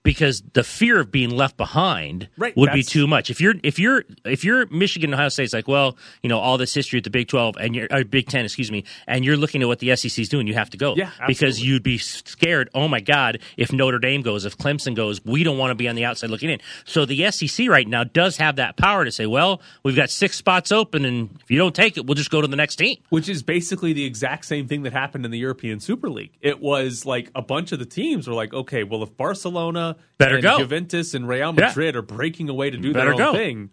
[0.02, 3.28] because the fear of being left behind Right, would be too much.
[3.30, 6.72] If you're if you're if you're Michigan, Ohio State's like, well, you know, all this
[6.72, 9.60] history at the Big Twelve and you're uh, Big Ten, excuse me, and you're looking
[9.62, 10.94] at what the SEC's doing, you have to go.
[10.96, 12.70] Yeah, because you'd be scared.
[12.74, 15.88] Oh my God, if Notre Dame goes, if Clemson goes, we don't want to be
[15.88, 16.60] on the outside looking in.
[16.84, 20.36] So the SEC right now does have that power to say, well, we've got six
[20.36, 22.96] spots open, and if you don't take it, we'll just go to the next team.
[23.10, 26.32] which is basically the exact same thing that happened in the European Super League.
[26.40, 30.34] It was like a bunch of the teams were like, okay, well, if Barcelona Better
[30.36, 30.58] and go.
[30.58, 31.66] Juventus and Real Yeah.
[31.68, 33.38] Madrid are breaking away to do Better their own go.
[33.38, 33.70] thing,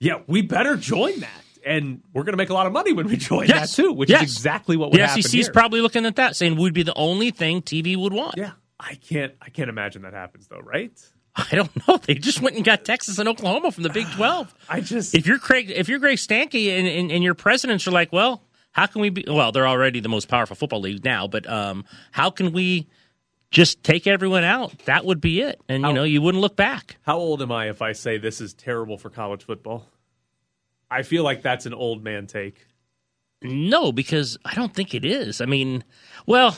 [0.00, 1.30] yeah, we better join that.
[1.64, 3.76] And we're going to make a lot of money when we join Yes.
[3.76, 4.22] that too, which Yes.
[4.24, 5.52] is exactly what would The happen SEC's here.
[5.52, 8.34] probably looking at that, saying we'd be the only thing TV would want.
[8.36, 10.90] yeah, I can't, I can't imagine that happens though, right?
[11.36, 11.96] I don't know.
[11.98, 14.52] They just went and got Texas and Oklahoma from the Big Twelve.
[14.68, 17.90] I just, if you're Craig, if you're Greg Sankey and, and, and your presidents are
[17.92, 19.24] like, well, how can we be?
[19.26, 22.88] Well, they're already the most powerful football league now, but um, how can we
[23.52, 24.76] just take everyone out?
[24.86, 26.96] That would be it, and you know, you wouldn't look back.
[27.02, 29.86] how old am I if I say this is terrible for college football?
[30.90, 32.66] I feel like that's an old man take.
[33.42, 35.40] No, because I don't think it is.
[35.40, 35.84] I mean,
[36.26, 36.56] well,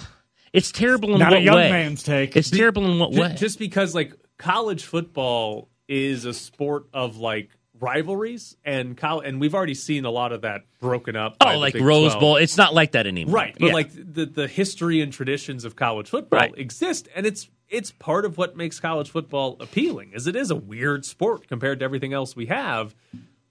[0.52, 1.70] it's terrible in Not what a young way?
[1.70, 2.36] man's take.
[2.36, 3.34] It's terrible in what Ju- way?
[3.36, 7.50] Just because like college football is a sport of like
[7.84, 11.36] rivalries and col- and we've already seen a lot of that broken up.
[11.40, 12.20] oh, like Rose 12.
[12.20, 12.36] Bowl.
[12.36, 13.56] It's not like that anymore, right?
[13.58, 13.72] But Yeah.
[13.72, 16.54] like the the history and traditions of college football Right.
[16.56, 20.12] exist, and it's it's part of what makes college football appealing.
[20.14, 22.94] Is it is a weird sport compared to everything else we have.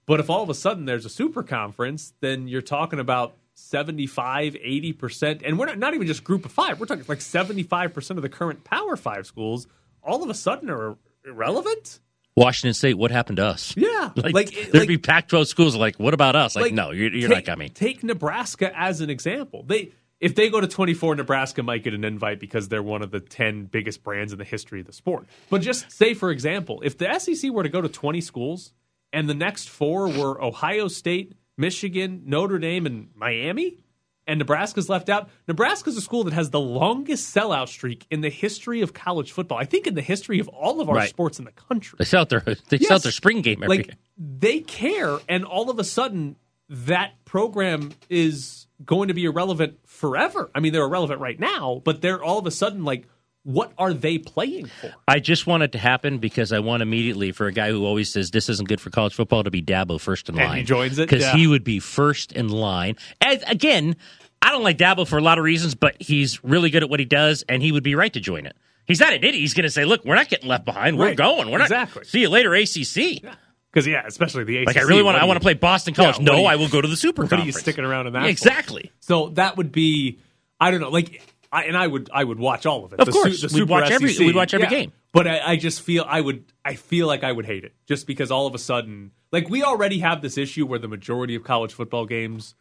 [0.06, 4.54] But if all of a sudden there's a super conference, then you're talking about 75,
[4.54, 5.42] 80%.
[5.44, 6.78] And we're not, not even just group of five.
[6.80, 9.66] We're talking like 75% of the current Power Five schools
[10.02, 12.00] all of a sudden are irrelevant.
[12.36, 12.94] Washington State.
[12.98, 13.74] What happened to us?
[13.76, 14.10] Yeah.
[14.16, 16.54] Like, Like- there'd like- be Pac-12 schools like, what about us?
[16.56, 17.70] Like, Like, no, you're, you're take, not coming.
[17.70, 19.64] Take Nebraska as an example.
[19.66, 23.10] They if they go to 24, Nebraska might get an invite because they're one of
[23.10, 25.26] the 10 biggest brands in the history of the sport.
[25.50, 28.72] But just say, for example, if the SEC were to go to 20 schools
[29.12, 33.83] and the next four were Ohio State, Michigan, Notre Dame, and Miami,
[34.26, 38.30] and Nebraska's left out, Nebraska's a school that has the longest sellout streak in the
[38.30, 39.58] history of college football.
[39.58, 41.08] I think in the history of all of our Right.
[41.08, 41.96] sports in the country.
[41.98, 42.90] They sell their they sell Yes.
[42.90, 43.96] out their spring game every like year.
[44.18, 46.36] they care and all of a sudden
[46.68, 52.00] that program is going to be irrelevant forever i mean they're irrelevant right now but
[52.00, 53.06] they're all of a sudden like
[53.44, 57.30] what are they playing for I just want it to happen because I want immediately
[57.32, 60.00] for a guy who always says this isn't good for college football to be Dabo
[60.00, 60.56] first in And line.
[60.58, 61.08] he joins it?
[61.08, 61.36] because Yeah.
[61.36, 62.96] he would be first in line.
[63.20, 63.96] And again,
[64.42, 67.00] I don't like Dabo for a lot of reasons, but he's really good at what
[67.00, 68.56] he does, and he would be right to join it.
[68.86, 69.34] He's not an idiot.
[69.36, 70.98] He's going to say, "Look, we're not getting left behind.
[70.98, 71.16] We're Right.
[71.16, 71.50] going.
[71.50, 71.64] We're not.
[71.68, 72.04] Exactly.
[72.04, 73.22] See you later, ACC."
[73.72, 75.16] because yeah especially the ACC, Like I really want.
[75.18, 76.18] I want to play Boston College.
[76.18, 78.12] Yeah, no, you- I will go to the Super what are you sticking around in
[78.12, 78.30] that Yeah, for?
[78.30, 78.92] exactly.
[79.00, 80.18] so that would be
[80.60, 81.20] i don't know like
[81.54, 83.00] I, and I would I would watch all of it.
[83.00, 83.42] Of The course.
[83.42, 84.70] We'd Super watch every- we'd watch every Yeah.
[84.70, 84.92] game.
[85.12, 88.06] But I, I just feel I would I feel like I would hate it just
[88.06, 91.44] because all of a sudden like we already have this issue where the majority of
[91.44, 92.54] college football games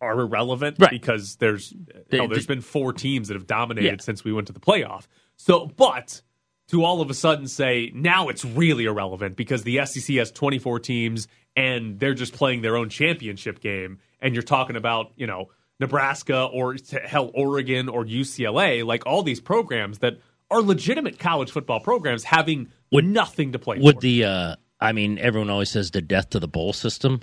[0.00, 0.90] are irrelevant Right.
[0.90, 1.70] because there's
[2.10, 4.04] The- hell, there's the- been four teams that have dominated Yeah.
[4.04, 5.06] since we went to the playoff.
[5.36, 6.20] So, but
[6.68, 10.80] to all of a sudden say now it's really irrelevant because the SEC has 24
[10.80, 15.48] teams and they're just playing their own championship game, and you're talking about you know
[15.80, 20.18] Nebraska or hell Oregon or UCLA, like all these programs that
[20.50, 24.00] are legitimate college football programs having nothing to play Would for.
[24.00, 24.24] the?
[24.24, 27.22] uh I mean, everyone always says the death to the bowl system.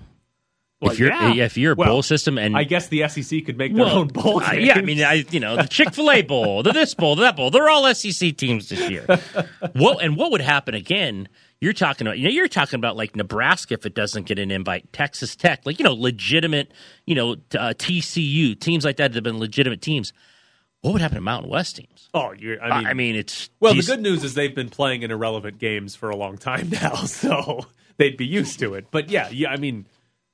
[0.81, 1.45] Well, if you're yeah.
[1.45, 3.99] if you're a Well, bowl system and I guess the SEC could make their well,
[3.99, 4.43] own bowl.
[4.43, 7.15] uh, yeah, I mean, I you know the Chick Fil A Bowl, the this bowl,
[7.15, 9.05] the that bowl, they're all SEC teams this year.
[9.73, 11.29] what and what would happen again?
[11.63, 14.51] You're talking about you know you're talking about like Nebraska if it doesn't get an
[14.51, 16.73] invite, Texas Tech, like you know legitimate,
[17.05, 20.11] you know uh, TCU teams like that that have been legitimate teams.
[20.81, 22.09] What would happen to Mountain West teams?
[22.13, 25.03] oh, you're, I mean, I mean it's well, the good news is they've been playing
[25.03, 28.87] in irrelevant games for a long time now, so they'd be used to it.
[28.91, 29.85] But yeah, yeah, I mean,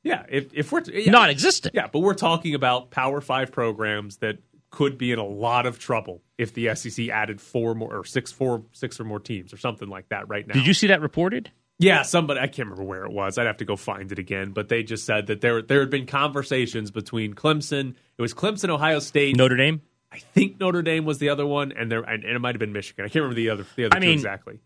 [0.01, 1.75] yeah, if if we're yeah, non-existent.
[1.75, 4.39] yeah, but we're talking about Power Five programs that
[4.69, 8.31] could be in a lot of trouble if the SEC added four more or six,
[8.31, 10.53] four, six or more teams or something like that right now.
[10.53, 11.51] Did you see that reported?
[11.79, 13.37] Yeah, somebody I can't remember where it was.
[13.37, 14.51] I'd have to go find it again.
[14.51, 17.95] But they just said that there there had been conversations between Clemson.
[18.17, 19.37] It was Clemson, Ohio State.
[19.37, 19.81] Notre Dame.
[20.11, 22.59] I think Notre Dame was the other one, and there and, and it might have
[22.59, 23.05] been Michigan.
[23.05, 24.59] I can't remember the other the other I two mean, exactly.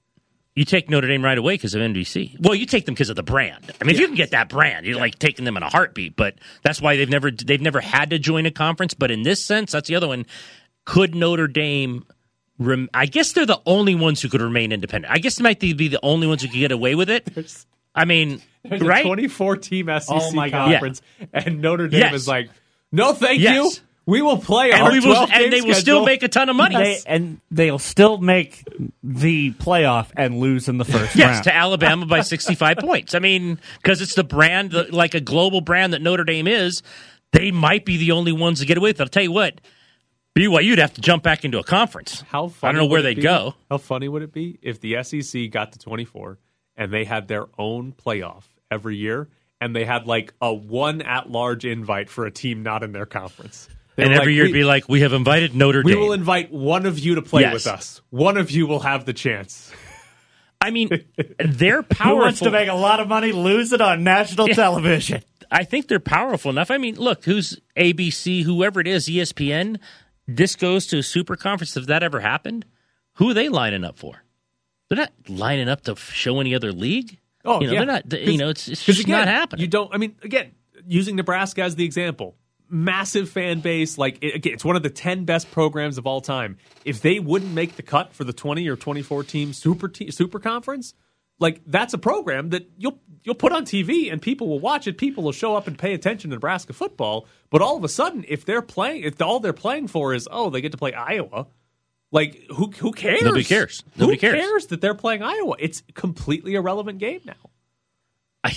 [0.56, 2.40] You take Notre Dame right away because of NBC.
[2.40, 3.72] Well, you take them because of the brand.
[3.82, 6.16] I mean, if you can get that brand, you're like taking them in a heartbeat.
[6.16, 8.94] But that's why they've never they've never had to join a conference.
[8.94, 10.26] But in this sense, that's the other one.
[10.86, 12.06] Could Notre Dame?
[12.60, 15.12] Rem- I guess they're the only ones who could remain independent.
[15.12, 17.28] I guess they might be the only ones who could get away with it.
[17.96, 19.04] I mean, There's right?
[19.04, 21.02] a 24 team SEC Oh conference,
[21.34, 22.14] and Notre Dame Yes.
[22.14, 22.50] is like,
[22.92, 23.56] no, thank Yes.
[23.56, 23.72] you.
[24.06, 26.50] We will play and, our we will, 12 and they will still make a ton
[26.50, 26.76] of money.
[26.76, 28.64] They, and they'll still make
[29.02, 31.44] the playoff and lose in the first Yes, round.
[31.46, 33.16] to Alabama by 65 points.
[33.16, 36.84] I mean, because it's the brand, like a global brand that Notre Dame is,
[37.32, 39.04] they might be the only ones to get away with it.
[39.04, 39.62] I'll tell you what,
[40.36, 42.22] BYU'd have to jump back into a conference.
[42.28, 43.56] How I don't know where they'd be- go.
[43.70, 46.40] How funny would it be if the SEC got to 24
[46.76, 49.30] and they had their own playoff every year
[49.62, 53.06] and they had like a one at large invite for a team not in their
[53.06, 53.70] conference?
[53.96, 56.00] They And every like, year it'd be like, we have invited Notre we Dame.
[56.02, 57.54] We will invite one of you to play Yes.
[57.54, 58.02] with us.
[58.10, 59.72] One of you will have the chance.
[60.60, 60.90] I mean,
[61.40, 62.46] they're Who wants powerful.
[62.46, 65.22] to make a lot of money, lose it on national television?
[65.52, 66.72] I think they're powerful enough.
[66.72, 69.78] I mean, look, who's ABC, whoever it is, ESPN,
[70.28, 71.78] this goes to a super conference.
[71.78, 72.66] If that ever happened,
[73.16, 74.24] who are they lining up for?
[74.90, 77.20] They're not lining up to show any other league.
[77.46, 77.80] Oh, you know, yeah.
[77.80, 78.14] they're not.
[78.14, 79.62] You know, it's, it's just again, not happening.
[79.62, 79.94] You don't.
[79.94, 80.52] I mean, again,
[80.88, 82.36] using Nebraska as the example,
[82.70, 83.98] massive fan base.
[83.98, 86.58] Like it, again, it's one of the ten best programs of all time.
[86.86, 90.12] If they wouldn't make the cut for the twenty or twenty four team super te-
[90.12, 90.94] super conference,
[91.40, 94.98] like that's a program that you'll you'll put on TV and people will watch it.
[94.98, 97.28] People will show up and pay attention to Nebraska football.
[97.50, 100.50] But all of a sudden, if they're playing, if all they're playing for is oh
[100.50, 101.48] they get to play Iowa.
[102.12, 103.24] Like who who cares?
[103.24, 103.84] Nobody cares.
[103.98, 104.68] Nobody who cares.
[104.68, 105.56] that they're playing Iowa?
[105.58, 107.34] It's completely irrelevant game now.
[108.44, 108.56] I,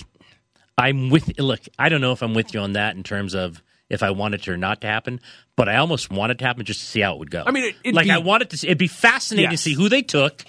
[0.76, 1.38] I'm with.
[1.38, 4.11] Look, I don't know if I'm with you on that in terms of if I
[4.11, 5.20] want it to or not to happen,
[5.57, 7.45] but I almost want it to happen just to see how it would go.
[7.47, 8.57] I mean, it- like be- I wanted to.
[8.59, 9.62] See, it'd be fascinating Yes.
[9.62, 10.45] to see who they took.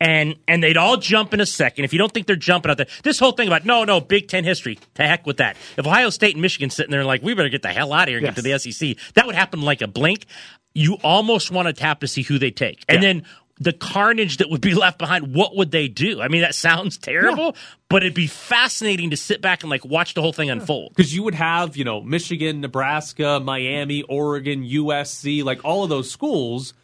[0.00, 1.84] And and they'd all jump in a second.
[1.84, 4.26] If you don't think they're jumping out there, this whole thing about no, no, Big
[4.26, 5.56] Ten history, to heck with that.
[5.76, 8.08] If Ohio State and Michigan sitting there like we better get the hell out of
[8.08, 8.34] here and Yes.
[8.34, 10.26] get to the SEC, that would happen like a blink.
[10.74, 13.08] You almost want to tap to see who they take, and Yeah.
[13.12, 13.22] then
[13.58, 15.34] the carnage that would be left behind.
[15.34, 16.20] What would they do?
[16.20, 17.56] I mean, that sounds terrible,
[17.88, 20.92] but it'd be fascinating to sit back and like watch the whole thing unfold.
[20.96, 26.10] because you would have you know Michigan, Nebraska, Miami, Oregon, USC, like all of those
[26.10, 26.74] schools.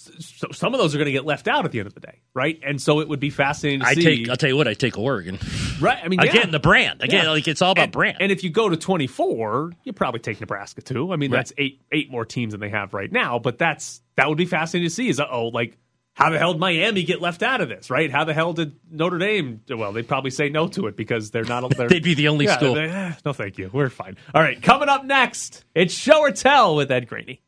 [0.00, 2.00] So some of those are going to get left out at the end of the
[2.00, 2.58] day, right?
[2.64, 4.02] And so it would be fascinating to I see.
[4.02, 4.28] take.
[4.28, 4.68] I'll tell you what.
[4.68, 5.40] I take Oregon
[5.80, 5.98] right?
[6.02, 6.30] I mean, yeah.
[6.30, 6.50] again.
[6.50, 7.24] The brand again.
[7.24, 7.30] Yeah.
[7.30, 8.18] Like it's all about and, brand.
[8.20, 11.12] And if you go to twenty four, you probably take Nebraska too.
[11.12, 11.38] I mean, Right.
[11.38, 13.38] that's eight eight more teams than they have right now.
[13.38, 15.08] But that's that would be fascinating to see.
[15.08, 15.76] Is oh, like
[16.18, 17.90] how the hell did Miami get left out of this?
[17.90, 18.10] Right?
[18.10, 19.60] How the hell did Notre Dame?
[19.70, 21.76] Well, they'd probably say no to it because they're not.
[21.76, 22.74] They're, They'd be the only Yeah, school.
[22.74, 23.70] they- eh, no, thank you.
[23.72, 24.16] We're fine.
[24.34, 27.40] All right, coming up next, it's show or tell with Ed Graney.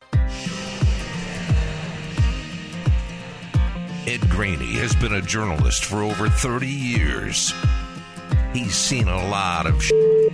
[4.07, 7.53] Ed Graney has been a journalist for over 30 years.
[8.53, 9.83] He's seen a lot of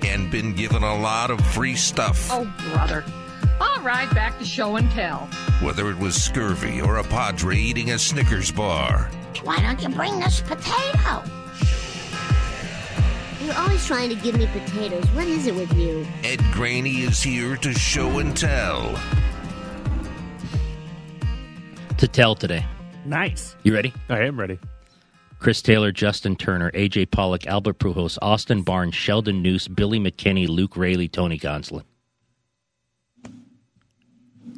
[0.04, 2.28] and been given a lot of free stuff.
[2.30, 3.02] Oh, brother.
[3.60, 5.28] All right, back to show and tell.
[5.62, 9.10] Whether it was scurvy or a padre eating a Snickers bar.
[9.42, 11.22] Why don't you bring us potato?
[13.42, 15.04] You're always trying to give me potatoes.
[15.10, 16.06] What is it with you?
[16.24, 18.98] Ed Graney is here to show and tell.
[21.98, 22.64] to tell today.
[23.04, 23.56] Nice.
[23.62, 23.92] You ready?
[24.08, 24.58] I am ready.
[25.38, 30.76] Chris Taylor, Justin Turner, AJ Pollock, Albert Pujols, Austin Barnes, Sheldon Neuse, Billy McKinney, Luke
[30.76, 31.84] Raley, Tony Gonsolin.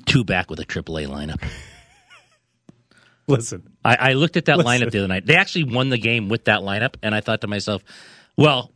[0.09, 1.42] Two back with a AAA lineup.
[3.28, 4.72] Listen, I, I looked at that Listen.
[4.72, 5.26] lineup the other night.
[5.26, 7.84] They actually won the game with that lineup, and I thought to myself,
[8.36, 8.72] well,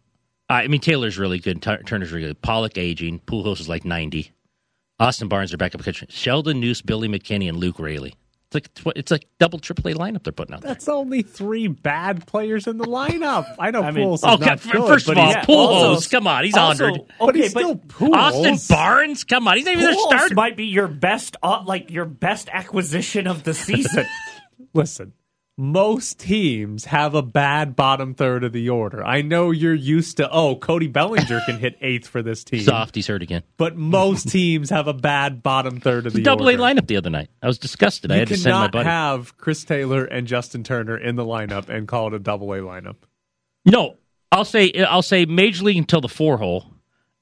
[0.48, 1.62] I mean, Taylor's really good.
[1.62, 2.42] Tur- Turner's really good.
[2.42, 3.20] Pollock aging.
[3.20, 4.30] Pujols is like 90.
[5.00, 5.80] Austin Barnes are back up.
[6.10, 8.14] Sheldon Neuse, Billy McKinney, and Luke Raley.
[8.52, 10.68] It's like tw- it's like double triple A lineup they're putting out there.
[10.74, 13.46] That's only three bad players in the lineup.
[13.58, 15.56] I know I mean- Pujols is Oh, not good, first of all, he's- yeah, Pujols,
[15.56, 17.02] also- come on, he's Also, hundred.
[17.18, 18.14] but okay, he's still but Pujols.
[18.14, 20.34] Austin Barnes, come on, he's not even their Pujols starter.
[20.34, 24.06] might be your best, uh, like your best acquisition of the season.
[24.74, 25.12] Listen,
[25.58, 29.04] most teams have a bad bottom third of the order.
[29.04, 32.60] I know you're used to, oh, Cody Bellinger can hit eighth for this team.
[32.62, 33.42] Soft, he's hurt again.
[33.58, 36.62] But most teams have a bad bottom third of the Double A order.
[36.80, 37.28] lineup the other night.
[37.42, 38.10] I was disgusted.
[38.10, 38.88] I You had to send my buddy.
[38.88, 42.58] have Chris Taylor and Justin Turner in the lineup and call it a double A
[42.58, 42.96] lineup.
[43.66, 43.96] No,
[44.32, 46.66] I'll say I'll say major league until the four hole,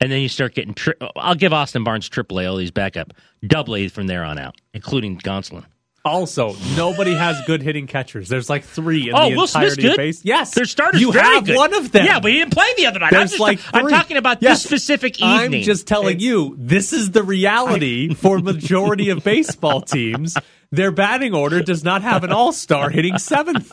[0.01, 0.73] and then you start getting.
[0.75, 2.47] Tri- I'll give Austin Barnes triple A.
[2.47, 3.13] All these backup
[3.47, 5.65] double A from there on out, including Gonsolin.
[6.05, 8.29] Also, nobody has good hitting catchers.
[8.29, 9.97] There's like three in Oh, the Will Smith's entirety of good.
[9.99, 10.25] base.
[10.25, 11.01] Yes, their starters.
[11.01, 11.57] You very have good.
[11.57, 12.07] one of them.
[12.07, 13.13] Yeah, but he didn't play the other night.
[13.13, 13.93] I'm, There's just, like I'm three.
[13.93, 14.63] talking about Yes.
[14.63, 15.61] this specific evening.
[15.61, 20.37] I'm just telling you, this is the reality for majority of baseball teams.
[20.73, 23.71] Their batting order does not have an all star hitting seventh.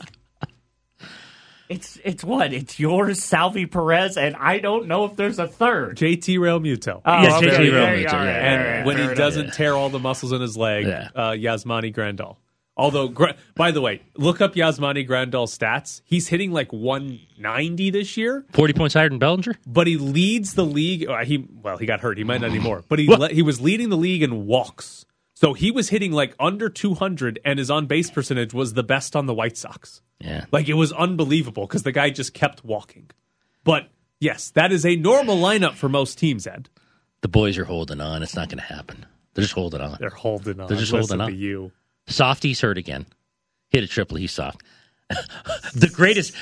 [1.70, 2.53] It's it's what?
[2.53, 5.97] It's yours, Salvy Perez, and I don't know if there's a third.
[5.97, 7.01] JT Realmuto.
[7.05, 7.72] Oh, Yes, okay, JT there you
[8.07, 8.26] Realmuto, are.
[8.26, 8.53] yeah.
[8.53, 11.09] and Fair when he doesn't tear all the muscles in his leg, Yeah.
[11.13, 12.38] uh, Yasmani Grandal.
[12.80, 13.11] Although,
[13.55, 16.01] by the way, look up Yasmani Grandal's stats.
[16.05, 19.55] He's hitting like 190 this year, Forty points higher than Bellinger.
[19.65, 21.07] but he leads the league.
[21.09, 22.18] Uh, he well, he got hurt.
[22.18, 25.05] He might not anymore, but he le- he was leading the league in walks.
[25.34, 29.15] So he was hitting like under 200, and his on base percentage was the best
[29.15, 30.01] on the White Sox.
[30.20, 33.09] Yeah, Like it was unbelievable because the guy just kept walking.
[33.63, 33.89] But
[34.20, 36.47] yes, that is a normal lineup for most teams.
[36.47, 36.70] Ed,
[37.22, 38.24] the boys are holding on.
[38.24, 39.05] It's not going to happen.
[39.34, 39.97] They're just holding on.
[39.99, 40.68] they're holding on.
[40.68, 41.39] They're just Listen holding to on.
[41.39, 41.72] you.
[42.07, 43.05] Softy's hurt again.
[43.70, 44.18] Hit a triple.
[44.18, 44.63] He's soft.
[45.76, 46.34] the greatest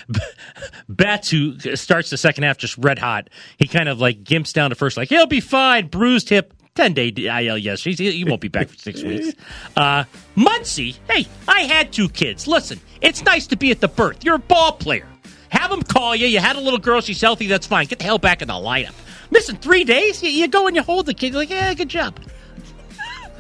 [1.30, 3.30] who starts the second half just red hot.
[3.58, 5.88] He kind of like gimps down to first, like he'll be fine.
[5.88, 7.58] Bruised hip, ten day IL.
[7.58, 9.34] Yes, he's, he won't be back for six weeks.
[9.78, 10.04] Uh,
[10.36, 12.48] Muncy, hey, I had two kids.
[12.48, 14.24] Listen, it's nice to be at the birth.
[14.26, 15.08] You're a ball player.
[15.50, 16.28] Have them call you.
[16.28, 17.00] You had a little girl.
[17.00, 17.48] She's healthy.
[17.48, 17.86] That's fine.
[17.88, 18.94] Get the hell back in the lineup.
[19.32, 20.22] Missing three days.
[20.22, 21.32] You, you go and you hold the kid.
[21.32, 22.20] You're like, yeah, good job.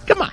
[0.07, 0.31] Come on.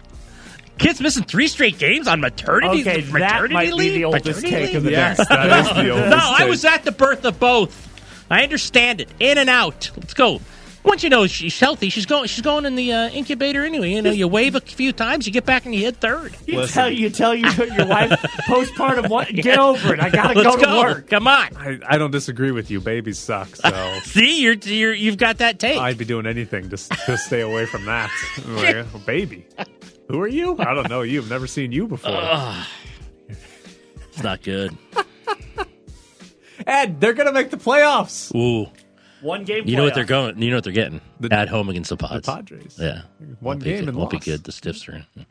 [0.79, 3.95] Kids missing three straight games on maternity, Okay, that maternity might be leave?
[3.95, 4.77] the oldest Maternity take leave?
[4.77, 5.25] of the Yes, day.
[5.29, 7.89] that is the oldest No, I was at the birth of both.
[8.31, 9.09] I understand it.
[9.21, 9.91] In and out.
[9.97, 10.41] Let's go.
[10.85, 12.27] Once you know she's healthy, she's going.
[12.27, 13.93] She's going in the uh, incubator anyway.
[13.93, 16.35] You know, you wave a few times, you get back and you hit third.
[16.47, 16.75] You Listen.
[16.75, 18.11] tell you tell you your wife
[18.47, 19.09] postpartum.
[19.09, 19.29] What?
[19.29, 20.01] Get over it.
[20.01, 21.09] I gotta Let's go to work.
[21.09, 21.57] Come on.
[21.57, 22.81] I, I don't disagree with you.
[22.81, 25.81] Babies suck, so See, you're, you're you've got that tape.
[25.81, 28.11] I'd be doing anything to, to stay away from that.
[28.47, 29.47] Like, baby.
[30.09, 30.57] Who are you?
[30.59, 31.23] I don't know you.
[31.23, 32.21] I've never seen you before.
[33.29, 34.77] it's not good.
[36.67, 38.35] Ed, they're going to make the playoffs.
[38.35, 38.71] Ooh,
[39.23, 39.67] One game.
[39.67, 39.95] you know what playoff.
[39.97, 40.43] they're going.
[40.43, 42.27] You know what they're getting The- at home against the Pods.
[42.29, 42.77] Padres.
[42.79, 43.89] Yeah, One Won't be game good.
[43.89, 44.27] and won't be lost.
[44.27, 44.45] good.
[44.45, 45.27] The Stiffs are in.